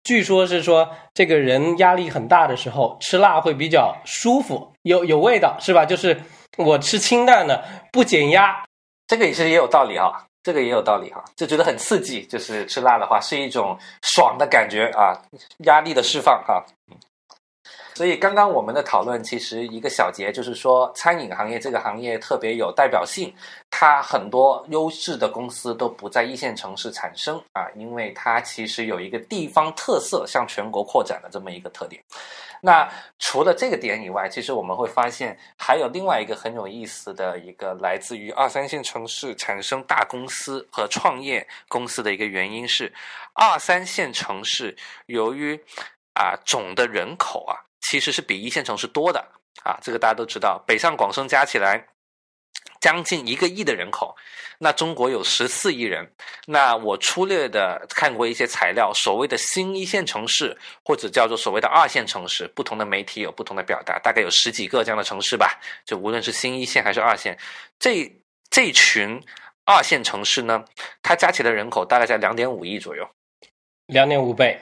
[0.03, 5.85] 据说是说这个人压力很大的时候吃辣会比较舒服，有有味道，是吧？
[5.85, 6.21] 就是
[6.57, 8.65] 我吃清淡的不减压，
[9.07, 15.17] 这个也是也有道理哈，这个也有道理哈，就觉得很刺激，就是吃辣的话是一种爽的感觉啊，
[15.65, 16.63] 压力的释放哈。
[17.95, 23.33] 所以刚刚我们的讨论其实一个小节就是说，餐饮行业这个行业特别有代表性，
[23.71, 31.99] 它很多优质的公司都不在一线城市产生啊，因为它其实有一个地方特色向全国扩展的这么一个特点。
[32.65, 42.91] 那除了这个点以外，其实我们会发现还有另外一个很有意思的一个来自于二三线城市产生大公司和创业公司的一个原因是，
[43.33, 45.55] 二三线城市由于
[46.15, 49.23] 啊总的人口啊其实是比一线城市多的
[49.63, 51.94] 啊，这个大家都知道，北上广深加起来。
[52.85, 54.15] 将近一个亿的人口，
[54.59, 56.07] 那中国有十四亿人。
[56.45, 65.59] 那我粗略的看过一些材料，所谓的新一线城市，或者叫做所谓的二线城市，不同的媒体有不同的表达，大概有十几个这样的城市吧。
[65.83, 67.35] 就无论是新一线还是二线，
[67.79, 68.15] 这
[68.51, 69.19] 这群
[69.65, 70.63] 二线城市呢，
[71.01, 73.09] 它加起来人口大概在两点五亿左右。
[73.87, 74.61] 两点五倍。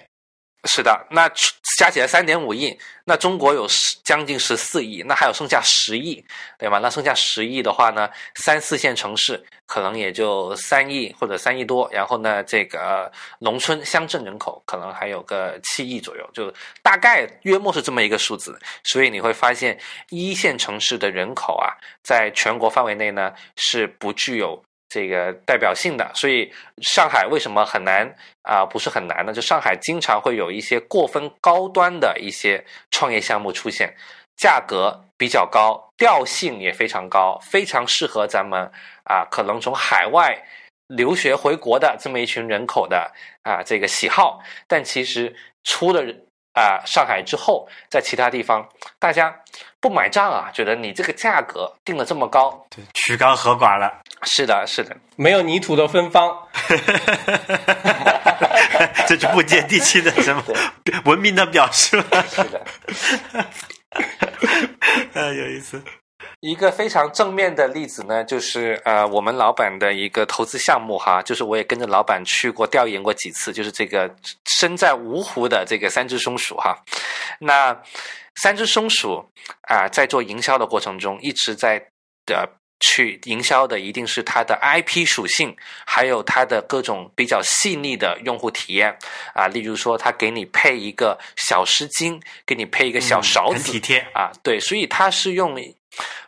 [0.65, 1.29] 是的，那
[1.77, 6.23] 加起来三点五亿，那中国有十将近十四亿，那还有剩下十亿，
[6.57, 6.79] 对吧？
[6.79, 18.57] 那剩下十亿的话呢，三四线城市可能也就三亿或者三亿多，然后呢，这个农村乡镇人口可能还有个七亿左右，就大概约莫是这么一个数字。
[18.85, 19.77] 所以你会发现，
[20.11, 24.63] 一线城市的人口啊，在全国范围内呢是不具有。
[24.93, 28.07] 这个代表性的，所以上海为什么很难
[28.43, 28.63] 啊？
[28.63, 29.33] 不是很难呢？
[29.33, 33.91] 就上海经常会有一些过分高端的一些创业项目出现，
[34.37, 38.71] 价格比较高，调性也非常高，非常适合咱们
[39.05, 40.37] 啊，可能从海外
[40.85, 44.39] 留学回国的这么一群人口的啊这个喜好。
[44.67, 46.03] 但其实出了
[46.53, 48.69] 啊上海之后，在其他地方
[48.99, 49.35] 大家
[49.81, 54.02] 不买账啊，觉得你这个价格定的这么高，对，曲高和寡了。
[54.25, 56.35] 是的，是的，没有泥土的芬芳，
[59.07, 60.43] 这就不接地气的什么
[61.05, 62.25] 文明的表述了。
[62.29, 62.65] 是的，
[65.13, 65.81] 呃， 有意思。
[66.39, 74.13] 一个非常正面的例子呢，就是呃，我们老板的一个投资项目哈，就是我也跟着老板去过调研过几次，就是这个
[74.59, 76.77] 身在芜湖的这个三只松鼠哈。
[77.39, 77.77] 那
[78.41, 79.23] 三只松鼠
[79.61, 81.81] 啊、在做营销的过程中，一直在
[82.25, 82.49] 的。
[82.85, 85.55] 去营销的一定是它的 IP 属性，
[85.85, 88.95] 还有它的各种比较细腻的用户体验
[89.33, 93.99] 啊，例如说，它给你配一个小湿巾，给你配一个小勺子，很体贴。
[94.13, 95.55] 啊，对，所以它是用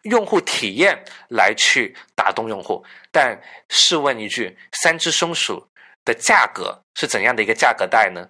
[0.03, 0.97] 用户体验
[1.29, 2.83] 来去打动用户。
[3.11, 3.39] 但
[3.69, 5.67] 试问一句，三只松鼠
[6.05, 8.29] 的价格是怎样的一个价格带呢？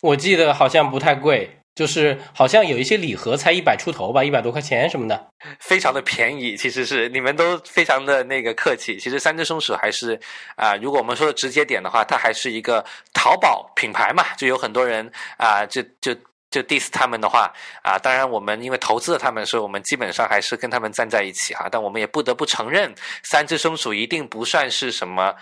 [0.00, 5.26] 我记得好像不太贵，就是好像有一些礼盒才一百出头吧，一百多块钱什么的。
[5.58, 8.96] 非常的便宜，其实是你们都非常的那个客气。
[8.98, 10.18] 其实三只松鼠还是
[10.56, 16.14] 啊、如果我们说的直接点的话，它还是一个淘宝品牌嘛，就有很多人啊、就就
[16.50, 17.52] 就 diss 他们的话
[17.82, 21.68] 啊、当然我们因为投资了他们，所以我们基本上还是跟他们站在一起哈。
[21.70, 22.94] 但我们也不得不承认，
[23.24, 25.34] 三只松鼠一定不算是什么。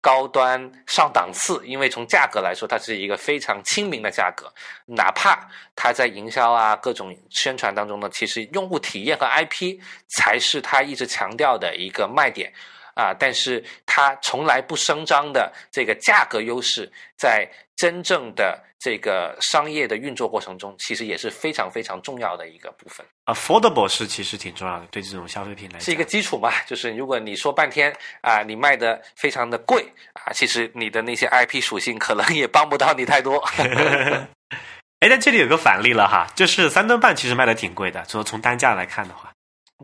[0.00, 4.52] 高端上档次，因为从价格来说，它是一个非常亲民的价格。
[4.86, 9.78] 哪怕它在营销啊各种宣传当中呢，其实用户体验和 IP
[10.16, 12.52] 才是它一直强调的一个卖点
[13.00, 13.14] 啊。
[13.18, 23.04] 但是它从来不声张的这个价格优势，在真正的这个商业的运作过程中，其实也是非常非常重要的一个部分。
[23.24, 29.82] affordable 是其实挺重要的，对这种消费品来讲是一个基础嘛，就是如果你说半天啊，你卖的非常的贵
[30.12, 33.42] 啊，其实你的那些 IP 属性可能也帮不到你太多。
[35.00, 39.32] 哎，但这里有个反例了哈，就是三顿半其实卖的挺贵的，从从单价来看的话，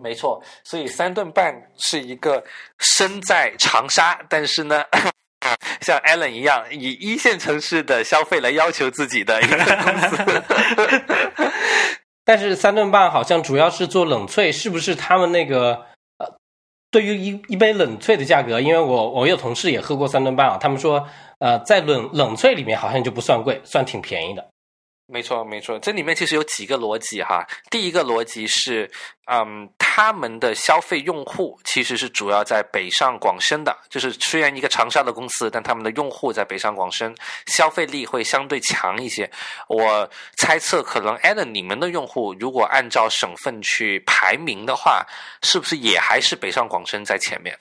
[0.03, 2.42] 没错，所以三顿半是一个
[2.78, 4.84] 身在长沙，但是呢
[5.80, 10.42] 像 Allen 一样以一线城市的消费来要求自己的一个公司。
[12.24, 15.86] 但是三顿半好像主要是做冷萃，是不是他们那个
[16.18, 16.26] 呃，
[16.90, 18.61] 对于一一杯冷萃的价格？
[18.61, 21.07] 因为我我有同事也喝过三顿半啊，他们说
[21.38, 24.44] 呃，在冷冷萃里面好像就不算贵，算挺便宜的。
[25.09, 27.46] 没错，没错，这里面其实有几个逻辑哈。
[27.70, 28.90] 第一个逻辑是，
[29.26, 37.14] 嗯，他们的消费用户其实是主要在北上广深的，就是虽然一个长沙的公司，但他们的用户在北上广深，
[37.46, 39.30] 消费力会相对强一些。
[39.68, 45.07] 我猜测，可能 a l n 你们的用户如果按照省份去排名的话，
[45.42, 47.57] 是不是也还是北上广深在前面？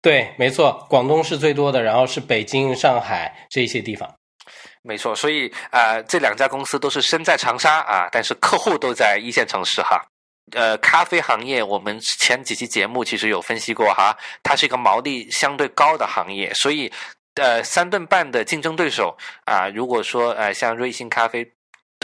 [0.00, 4.08] 对，没错，广东是最多的，然后是北京、上海这些地方。
[4.82, 10.04] 没错，所以啊，这两家公司都是身在长沙啊，但是客户都在一线城市哈。
[10.52, 16.92] 呃，咖啡行业我们前几期节目其实有分析过哈，它是一个毛利相对高的行业，所以
[17.36, 21.50] 呃，三顿半的竞争对手啊，如果说呃像瑞幸咖啡。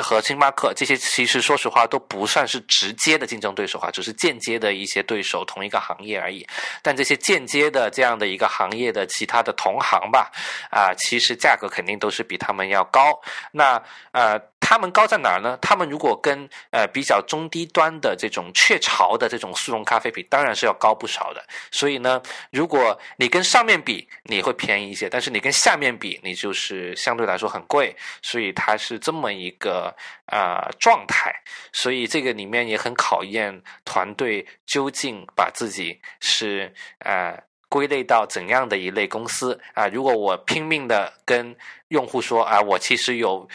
[0.03, 6.47] 和星巴克这些其实说实话都不算是直接的竞争对手啊，只是间接的一些对手，同一个行业而已。
[6.83, 10.31] 但这些间接的这样的一个行业的其他的同行吧，
[10.71, 13.21] 啊，其实价格肯定都是比他们要高。
[13.53, 13.83] 那
[14.13, 14.41] 呃。
[14.69, 15.57] 他们高在哪儿呢？
[15.63, 21.43] 他们如果跟呃比较中低端的这种雀巢的这种速溶咖啡比，当然是要高不少的。
[21.71, 27.97] 所以呢，如果你跟上面比，你会便宜一些；但是你跟下面比，你就是相对来说很贵。
[28.21, 29.97] 所以它是这么一个
[30.27, 31.35] 啊状态。
[31.73, 39.89] 所以这个里面也很考验团队究竟把自己是呃归类到怎样的一类公司啊？
[39.89, 41.57] 如果我拼命的跟
[41.89, 43.49] 用户说啊，我其实有。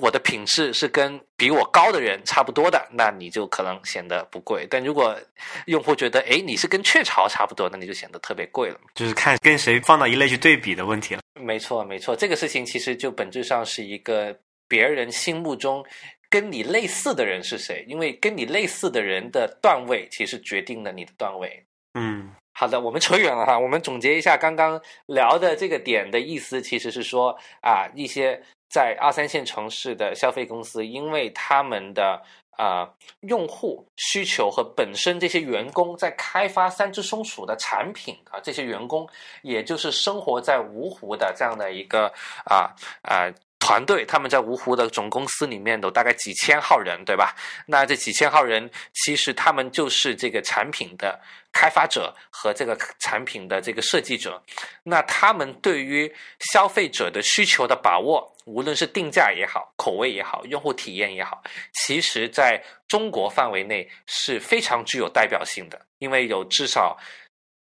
[0.00, 4.66] 我的品质是跟比我高的人差不多的，那你就可能显得不贵。
[4.70, 5.18] 但如果
[5.66, 8.78] 用户觉得，哎，你是跟雀巢差不多，那你就显得特别贵了。
[8.94, 11.20] 就是看跟谁放到一类去对比的问题了。
[11.40, 14.36] 没错，没错，这个事情其实就本质上是一个
[14.68, 15.84] 别人心目中
[16.28, 21.64] 跟你类似的人是谁，因为跟你类似的人的段位其实决定了你的段位。
[21.94, 28.42] 嗯，好的，我们扯远了哈，我们总结一下刚刚聊的这个点的意思，其实是说啊一些。
[28.68, 32.88] 在二三线城市的消费公司，因为他们的啊
[33.20, 39.08] 用户需求和本身这些员工在开发三只松鼠的产品啊，这些员工
[39.42, 42.12] 也就是生活在芜湖的这样的一个
[42.44, 43.32] 啊啊。
[43.66, 47.34] 团队他们在芜湖的总公司里面有大概几千号人，对吧？
[47.66, 51.20] 那这几千号人其实他们就是这个产品的
[51.52, 54.40] 开发者和这个产品的这个设计者。
[54.84, 56.08] 那他们对于
[56.52, 61.42] 消费者的需求的把握，无论是定价也好、口味也好、用户体验也好，
[61.72, 66.96] 其实在中国范围内是非常具有代表性的，因为有至少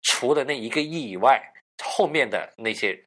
[0.01, 1.39] 除了那一个亿以外，
[1.83, 2.99] 后面的那些。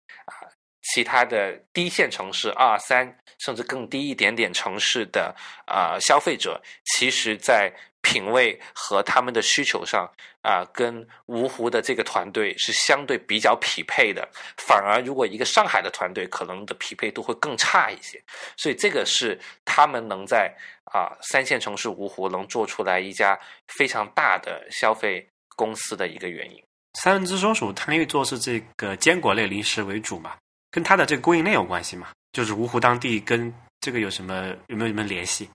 [0.95, 5.35] 其他的低线城市二三甚至更低一点点城市的
[5.67, 7.73] 啊消费者，其实在
[8.03, 10.09] 品味和他们的需求上
[10.43, 14.29] 啊，跟芜湖的这个团队是相对比较匹配的。
[14.57, 18.23] 反而如果一个上海的团队，可能的匹配度会更差一些。
[18.57, 26.63] 所以这个是他们能在啊三线城市芜湖能做出来一家非常大的消费公司的一个原因。
[27.03, 30.37] 三只松鼠它因为做是这个坚果类零食为主嘛。
[30.77, 32.09] 跟它的这个供应链有关系吗？
[32.33, 33.51] 就是芜湖当地跟
[33.81, 35.49] 这个有什么有没有什么联系？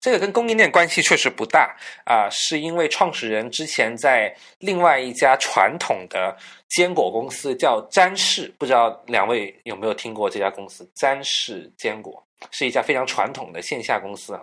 [0.00, 6.36] 这个跟供应链关系确实不大啊，是因为创始人之前在另外一家传统的
[6.70, 10.90] 坚果公司叫詹氏，不知道两位有没有听过这家公司？
[10.96, 12.20] 詹氏坚果
[12.50, 14.40] 是一家非常传统的线下公司啊。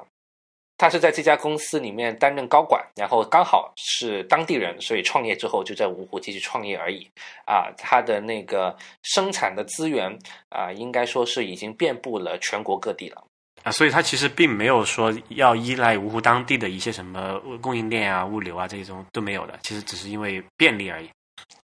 [0.82, 7.08] 他是在这家公司里面担任高管，然后刚好是当地人，所以创业之后就在芜湖继续创业而已。
[7.46, 10.12] 啊，他的那个生产的资源
[10.50, 13.24] 啊，应该说是已经遍布了全国各地了。
[13.62, 21.08] 啊，所以他其实并没有说要依赖芜湖当地的一些什么供应链啊、物流啊这种都没有的，其实只是因为便利而已。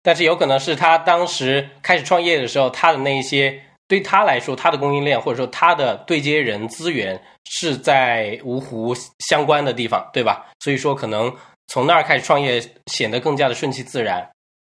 [0.03, 3.59] 但是有可能是他当时开始创业的时候，他的那一些。
[3.89, 8.95] 对他来说，他的供应链或者说他的对接人资源是在芜湖
[9.27, 10.45] 相关的地方，对吧？
[10.59, 11.35] 所以说，可能
[11.67, 14.29] 从那儿开始创业显得更加的顺其自然。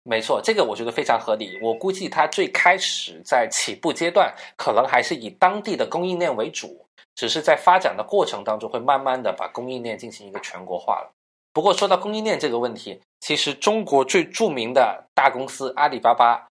[0.04, 1.60] 没错，这个我觉得非常合理。
[1.62, 6.84] 我估计他最开始在起步阶段，可能还是以当地的供应链为主，
[7.14, 11.12] 只是在发展的过程当中，会慢慢的把供应链进行一个全国化了。
[11.54, 16.48] 不过说到供应链这个问题，其实中国最著名的大公司阿里巴巴。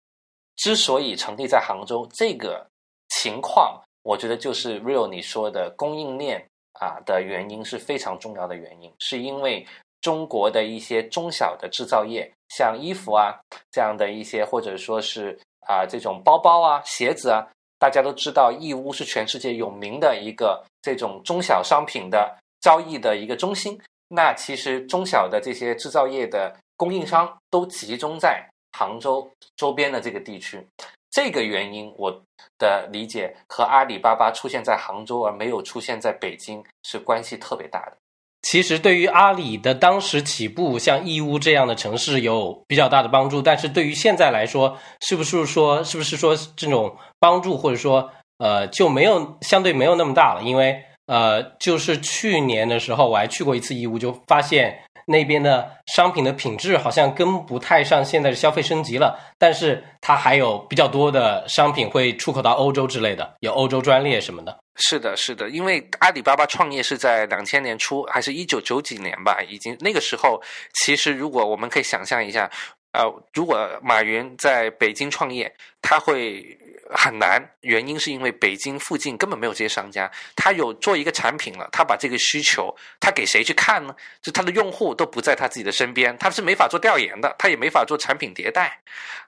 [0.55, 2.65] 之所以成立在杭州，这个
[3.09, 9.65] 情况，我觉得就是 real 你说的供应链啊的原因是非常重要的原因，是因为
[10.01, 13.39] 中国的一些中小的制造业，像衣服啊
[13.71, 17.47] 这样的一些，或者说是啊这种包包啊、鞋子啊，
[17.77, 23.79] 大家都知道义乌是全世界有名的一个这种中小商品的交易的一个中心。
[24.07, 30.65] 那其实中小的这些制造业的供应商都集中在杭州周边的这个地区。
[31.09, 32.09] 这个原因，我
[32.57, 37.97] 的理解和阿里巴巴出现在杭州而没有出现在北京是关系特别大的。
[38.43, 50.41] 其实对于阿里的当时起步，像义乌这样的城市有比较大的帮助，但是对于现在来说，是不是说是不是说这种帮助或者说呃就没有相对没有那么大了？
[50.43, 54.81] 因为呃就是去年的时候我还去过一次义乌，就发现。
[55.11, 64.57] 那边的商品的品质好像跟不太上现在的消费升级了，但是它还有比较多的商品会出口到欧洲之类的，有欧洲专列什么的。
[64.77, 69.39] 是的，是的，因为阿里巴巴创业是在两千年初，还是一九九几年吧？
[69.47, 70.41] 已经那个时候，
[70.73, 72.49] 其实如果我们可以想象一下，
[72.93, 73.03] 呃，
[73.33, 76.57] 如果马云在北京创业，他会。
[76.93, 80.11] 很难，原因是因为北京附近根本没有这些商家。
[80.35, 83.95] 他有做一个产品了，他把这个需求，他给谁去看呢？
[84.21, 88.77] 就他的用户都不在他自己的身边，他是没法做调研的，他也没法做产品迭代，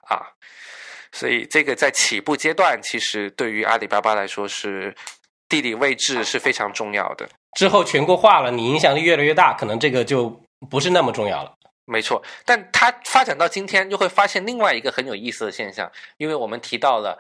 [0.10, 0.28] 啊，
[1.12, 4.94] 所以这个在起步阶段，其实对于阿里巴巴来说是
[5.48, 7.30] 地理位置是非常重要的。
[7.56, 10.30] 之后全国化了，你影响力越来越大，可能这个就
[10.70, 11.54] 不是那么重要了。
[11.86, 17.18] 没错，但它发展到今天，就会发现另外一个很有意思的现象，因为我们提到了。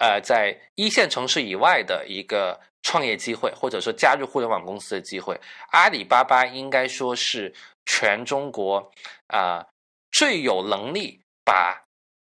[0.00, 5.40] 呃，在一线城市以外的一个创业机会，或者说加入互联网公司的机会，
[5.70, 7.54] 阿里巴巴应该说是
[7.86, 8.92] 全中国
[9.28, 9.64] 啊
[10.10, 11.80] 最有能力把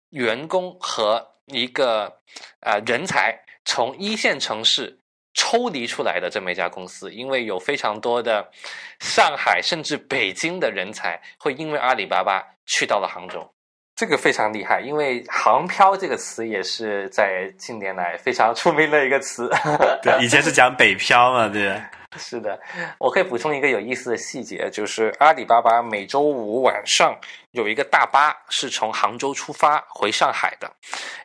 [0.09, 2.21] 员工和一个
[2.59, 4.99] 呃人才从一线城市
[5.33, 8.51] 抽离出来的这么一家公司，因为有非常多的
[8.99, 13.54] 上海甚至北京的人才会因为阿里巴巴去到了杭州。
[13.95, 19.49] 这个非常厉害，因为“航漂”这个词也是在近年来非常出名的一个词。
[20.03, 21.81] 对，以前是讲北漂嘛，对。
[22.17, 22.57] 是的，
[22.97, 27.13] 我可以补充一个有意思的细节，就是阿里巴巴每周五晚上
[27.51, 30.71] 有一个大巴是从杭州出发回上海的，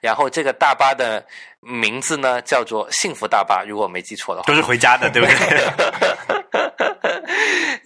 [0.01, 1.25] 然后这个大巴的
[1.61, 4.47] 名字呢叫做“幸福大巴”，如果我没记错的话。
[4.49, 6.40] 都是回家的，对不对？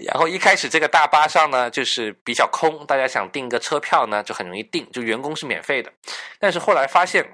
[0.05, 5.93] 然后一开始这个大巴上呢，就是比较空，大家想订个车票呢，就很容易订，就员工是免费的。
[6.39, 7.27] 但是后来发现，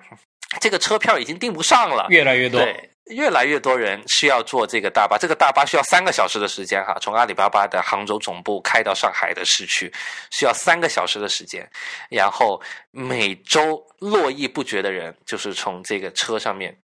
[0.60, 5.18] 这个车票已经订不上了，越来越多，对，越来越多人需要坐这个大巴。
[5.18, 9.92] 这个大巴需要三个小时的时间哈，从阿里巴巴的杭州总部开到上海的市区，
[10.30, 11.68] 需要三个小时的时间。
[12.08, 12.60] 然后
[12.90, 16.76] 每周络绎不绝的人就是从这个车上面。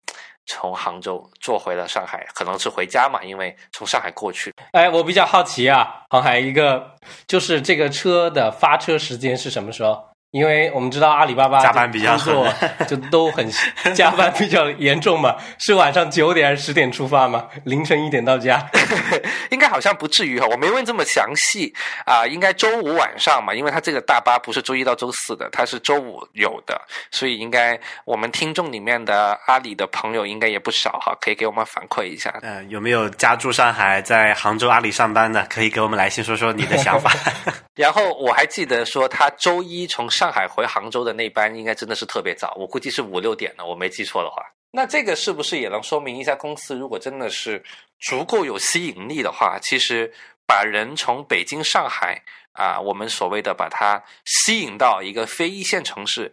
[0.46, 4.52] 从杭州坐回了上海，可能是回家嘛，因为从上海过去。
[4.72, 10.13] 哎，我比较好奇啊，航海一个就是这个车的发车时间是什么时候？
[10.34, 12.52] 因为我们知道阿里巴巴加班比较多，
[12.88, 13.48] 就都很
[13.94, 15.36] 加班比较严重嘛。
[15.60, 17.46] 是晚上九点还是十点出发吗？
[17.62, 18.68] 凌晨一点到家？
[19.52, 21.72] 应该好像不至于哈，我没问这么详细
[22.04, 22.26] 啊。
[22.26, 26.80] 应该周五晚上嘛，因为他这个大巴不是周一到周四的，它是周五有的，
[27.12, 32.34] 所以应该我们听众里面的阿里的朋友应该也不少哈，可以给我们反馈一下。
[32.42, 35.46] 嗯，有没有家住上海在杭州阿里上班的？
[35.48, 37.12] 可以给我们来信说说你的想法。
[37.74, 44.42] 然后我还记得说，他周一从上海回杭州的那班应该真的是特别早，我估计是五六点了，我没记错的话。
[44.70, 47.62] 那这个是不是也能说明一家公司如果真的是
[48.00, 50.12] 足够有吸引力的话，其实
[50.46, 52.22] 把人从北京、上海
[52.52, 56.32] 啊，我们所谓的把它吸引到一个非一线城市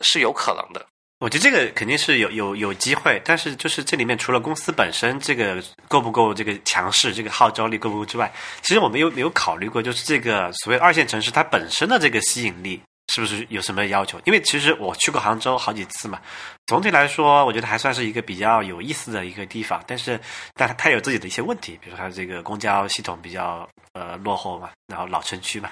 [0.00, 0.86] 是有可能的。
[1.22, 8.28] 我觉得这个肯定是有有有机会，但是就是这里面除了公司本身这个够不够这个强势，这个号召力够不够之外，
[8.60, 12.82] 其实我们有没有考虑过，就是这个所谓二线城市它本身的这个吸引力
[13.14, 14.20] 是不是有什么要求？
[14.24, 16.20] 因为其实我去过杭州好几次嘛，
[16.66, 20.18] 总体来说，我觉得还算是一个比较有意思的一个地方，但是
[20.54, 25.70] 但它它有自己的一些问题，比如说它这个公交系统比较呃落后嘛，然后老城区嘛，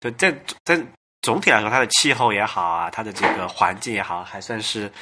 [0.00, 0.32] 就在
[0.64, 0.80] 在。
[1.24, 4.92] 总体来说，它的气候也好啊，它的这个环境也好，还算是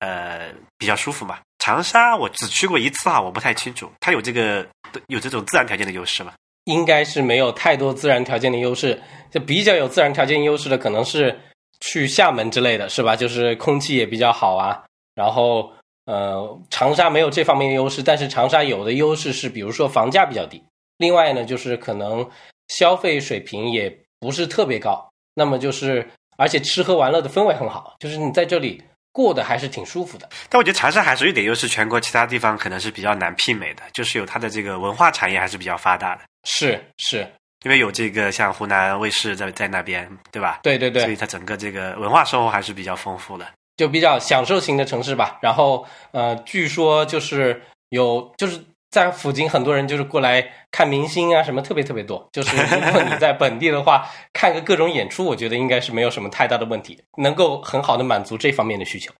[0.00, 1.38] 呃比较舒服嘛。
[1.60, 4.66] 长沙我只去过一次哈，我不太清楚，它有这个
[5.06, 6.32] 有这种自然条件的优势吗？
[6.64, 9.00] 应该是没有太多自然条件的优势，
[9.30, 11.38] 就比较有自然条件优势的可能是
[11.80, 13.14] 去厦门之类的是吧？
[13.14, 14.84] 就是空气也比较好啊。
[15.14, 15.72] 然后
[16.06, 20.62] 呃，长沙没有这方面的优势，但是长沙有的优势是，比如说房价比较低，
[20.96, 22.28] 另外呢，就是可能
[22.68, 25.07] 消费水平也不是特别高。
[25.38, 26.04] 那么就是，
[26.36, 28.82] 而且吃喝玩乐的氛围很好，就是你在这里
[29.12, 30.28] 过得还是挺舒服的。
[30.50, 36.22] 但我觉得长沙还是有点优势，全国其他地方可能是比较难媲美的，就是有它的这个文化产业还是比较发达的。
[36.44, 37.26] 是是，
[37.64, 40.58] 因为有这个像湖南卫视在在那边，对吧？
[40.64, 43.46] 对对对，所以它整个这个文化生活还是比较丰富的。
[43.76, 45.38] 就比较享受型的城市吧。
[45.40, 48.60] 然后呃，据说就是有就是
[48.90, 52.28] 在附近很多人就是过来看明星啊什么特别特别多。
[52.32, 59.12] 就是如果你在本地的话，看个各种演出，我觉得应该是没有什么太大的问题，能够很好的满足这方面的需求。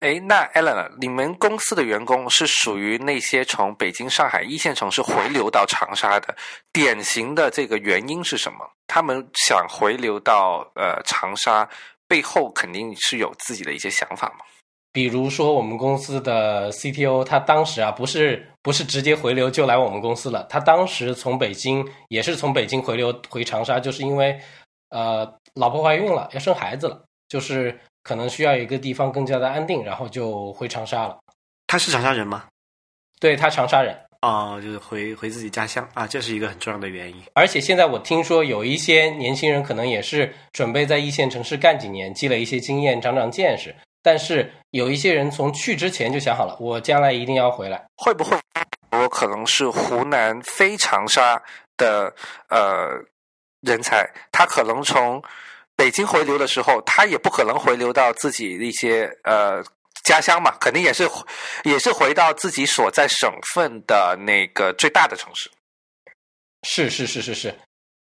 [0.00, 6.36] 哎，那 Alan，你们公司的员工是属于那些从北京、上海一线城市回流到长沙的，
[6.72, 8.58] 典型的这个原因是什么？
[8.86, 11.66] 他们想回流到呃长沙，
[12.06, 14.44] 背后肯定是有自己的一些想法嘛？
[14.94, 24.40] 比如说我们公司的 CTO，他当时啊不是不是直接回流就来我们公司了，他当时从北京也是从北京回流回长沙，就是因为
[24.88, 27.78] 呃老婆怀孕了，要生孩子了，就是。
[28.04, 31.16] 可能需要一个地方更加的安定，然后就回长沙了。
[31.66, 32.44] 他是长沙人吗？
[33.18, 37.16] 对他长沙人哦，就是回回自己家乡啊，这是一个很重要的原因。
[37.32, 43.74] 而且现在我听说有一些年轻人可能也是准备在一线城市干几年，积累一些经验，长长见识。
[44.04, 47.84] 但是有一些人从去之前就想好了，我将来一定要回来。
[47.96, 48.38] 会不会
[48.92, 51.42] 我可能是湖南非长沙
[51.76, 52.14] 的
[52.48, 52.90] 呃
[53.62, 54.08] 人才？
[54.30, 55.20] 他可能从。
[55.76, 59.60] 北京回流的时候，他也不可能回流到自己的一些呃
[60.04, 61.02] 家乡嘛，肯定也是
[61.64, 65.50] 也是回到自己所在省份的那个最大的城市。
[66.62, 67.52] 是是是是是，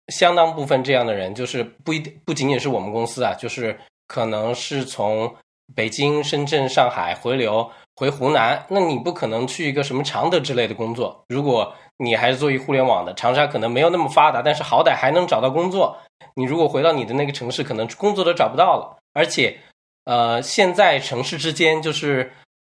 [0.08, 3.74] 相当部分这样的人，就是不一定不仅仅是我们公司啊，就是
[4.06, 5.34] 可能是从
[5.74, 11.24] 北京、深圳、上海回流回湖南，那你不可能去一个什么常德之类的工作。
[11.28, 15.96] 如果你还是做一互联网的，长沙可能没有那么发达，但是好歹还能找到工作。
[16.34, 18.98] 你如果回到你的那个城市，可能工作都找不到了。
[19.12, 19.58] 而且，
[20.04, 22.30] 呃，现在城市之间就是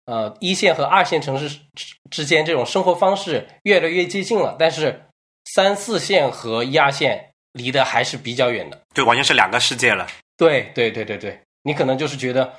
[0.07, 1.61] 呃一线和二线城市
[2.11, 5.05] 之间这种生活方式越来越接近了，但是
[5.45, 10.07] 三四线和一二线离得还是比较远的，对完全是两个世界了。
[10.37, 12.53] 对对对对对，你可能就是觉得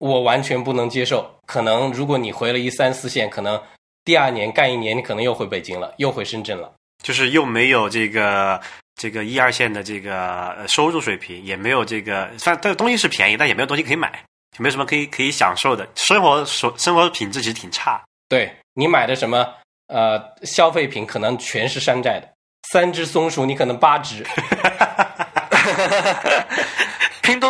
[0.00, 1.24] 我完全不能接受。
[1.46, 3.62] 可能如果你回了一三四线，可能
[4.04, 6.72] 第二年干一年，你可能又回北京了，又回深圳了，
[7.04, 8.60] 就是又没有这个。
[8.96, 14.12] 这个一二线的这个收入水平也没有这个，虽然这个东西是便宜，但也没有东西可以买，
[14.58, 17.98] 没有什么可以可以享受的生活，生生活品质其实挺差。
[18.28, 19.54] 对你买的什么
[19.86, 22.28] 呃消费品，可能全是山寨的，
[22.70, 24.22] 三只松鼠你可能八只。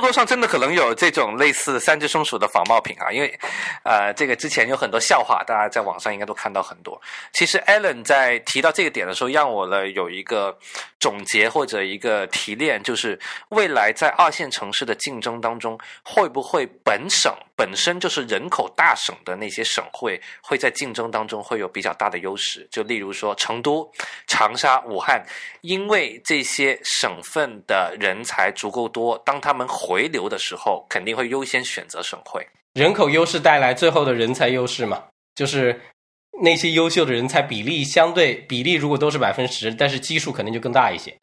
[0.01, 3.39] 拼多多上真的可能有这种类似三只松鼠的仿冒品啊，因为，
[3.85, 7.01] 呃，这个之前有很多笑话，大家在网上应该都看到很多。
[7.32, 10.56] 其实 Allen 在提到这个点的时候，让我呢有一个
[10.98, 13.18] 总结或者一个提炼，就是
[13.51, 22.66] 未来在二线城市的竞争当中，会不会本省本身就是人口大省的那些省会，会在竞争当中会有比较大的优势？
[22.70, 23.87] 就例如说成都、
[24.27, 25.23] 长沙、武汉，
[25.61, 32.43] 因为这些省份的人才足够多，当他们回流的时候，肯定会优先选择省会。
[32.73, 35.05] 人口优势带来最后的人才优势嘛，
[35.35, 35.78] 就是
[36.43, 41.15] 那些优秀的人才比例相对比例，如果都是百分之十，但是基数肯定就更大一些。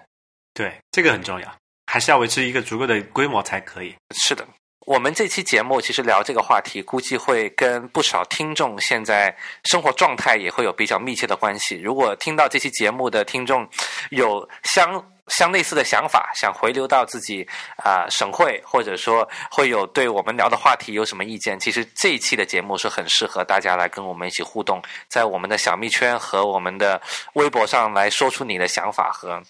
[0.54, 1.52] 对，这个很重要，
[1.88, 3.96] 还是要维持一个足够的规模才可以。
[4.14, 4.48] 是的，
[4.88, 9.36] 我们这期节目其实聊这个话题，估计会跟不少听众现在
[9.66, 11.76] 生活状态也会有比较密切的关系。
[11.84, 13.68] 如果听到这期节目的听众
[14.12, 15.04] 有相。
[15.28, 17.46] 相类似的想法，想回流到自己
[17.84, 21.60] 啊省会，或者说会有对我们聊的话题有什么意见？
[21.60, 27.02] 其实这一期的节目是很适合大家来跟我们一起互动，在我们的小蜜圈和我们的
[27.34, 29.44] 微博上来说出你的想法和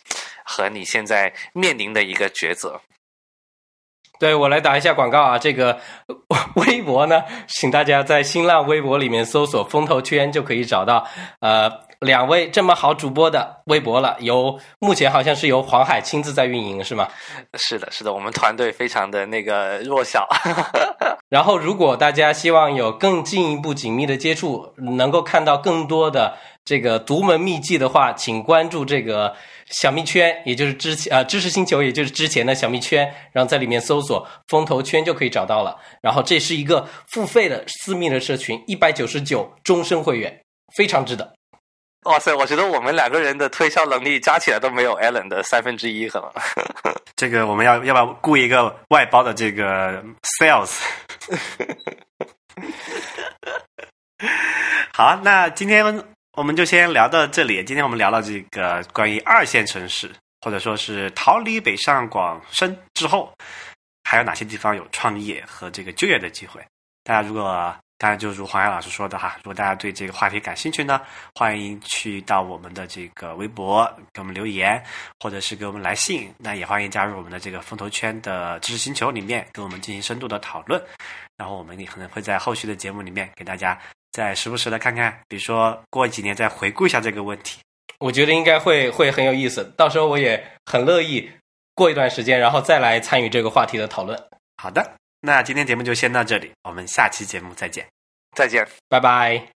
[0.43, 2.81] 和你现在面临的一个抉择。
[4.19, 5.77] 对我来打一下广告啊，这个
[6.55, 11.05] 微博呢，请大家在新浪微博里面搜索“风投圈”就可以找到
[11.39, 11.71] 呃。
[12.01, 17.07] 两位这么好主播的微博了，由目前好像是由黄海亲自在运营，是吗？
[17.55, 20.27] 是的，是的，我们团队非常的那个弱小。
[21.27, 29.33] 然后，如果大家希望有更进一步紧密的接触，能够看到更多的这个独门秘籍的话，请关注这个
[29.71, 35.77] 小蜜圈，也就是之前啊知识星球，也就是之前的小蜜圈，然后在里面搜索“风投圈”就可以找到了。
[36.01, 40.41] 然后，这是一个付费的私密的社群，一百九十九终身会员，
[40.75, 41.33] 非常值得。
[42.03, 46.31] 哇塞，我觉得我们两个人的推销能力加起来都没有 Allen 的三分之一，可能。
[47.17, 50.01] 这个我们要要不要雇一个外包的这个
[50.39, 50.79] sales？
[54.93, 55.83] 好，那今天
[56.37, 57.63] 我们就先聊到这里。
[57.63, 60.07] 今天我们聊了这个关于二线城市，
[60.39, 63.33] 或者说是逃离北上广深之后，
[64.03, 66.63] 还有哪些地方有创业和这个就业的机会？
[67.03, 71.01] 大家如果当然，就如黄岩老师说的哈，如果大家对这个话题感兴趣呢，
[71.33, 74.79] 欢迎去到我们的这个微博给我们留言，
[75.19, 76.31] 或者是给我们来信。
[76.37, 80.79] 那也欢迎加入我们的这个风投圈的知识星球里面，跟我们进行深度的讨论。
[81.35, 83.75] 然后我们也可能会在后续的节目里面给大家
[84.17, 87.59] 再时不时的看看，比如说过几年再回顾一下这个问题。
[87.99, 91.29] 我觉得应该会会很有意思，到时候我也很乐意
[91.75, 94.19] 过一段时间，然后再来参与这个话题的讨论。
[94.55, 94.91] 好的。
[95.21, 97.85] 那今天节目就先到这里，我们下期节目再见，
[98.35, 99.56] 再见，拜拜。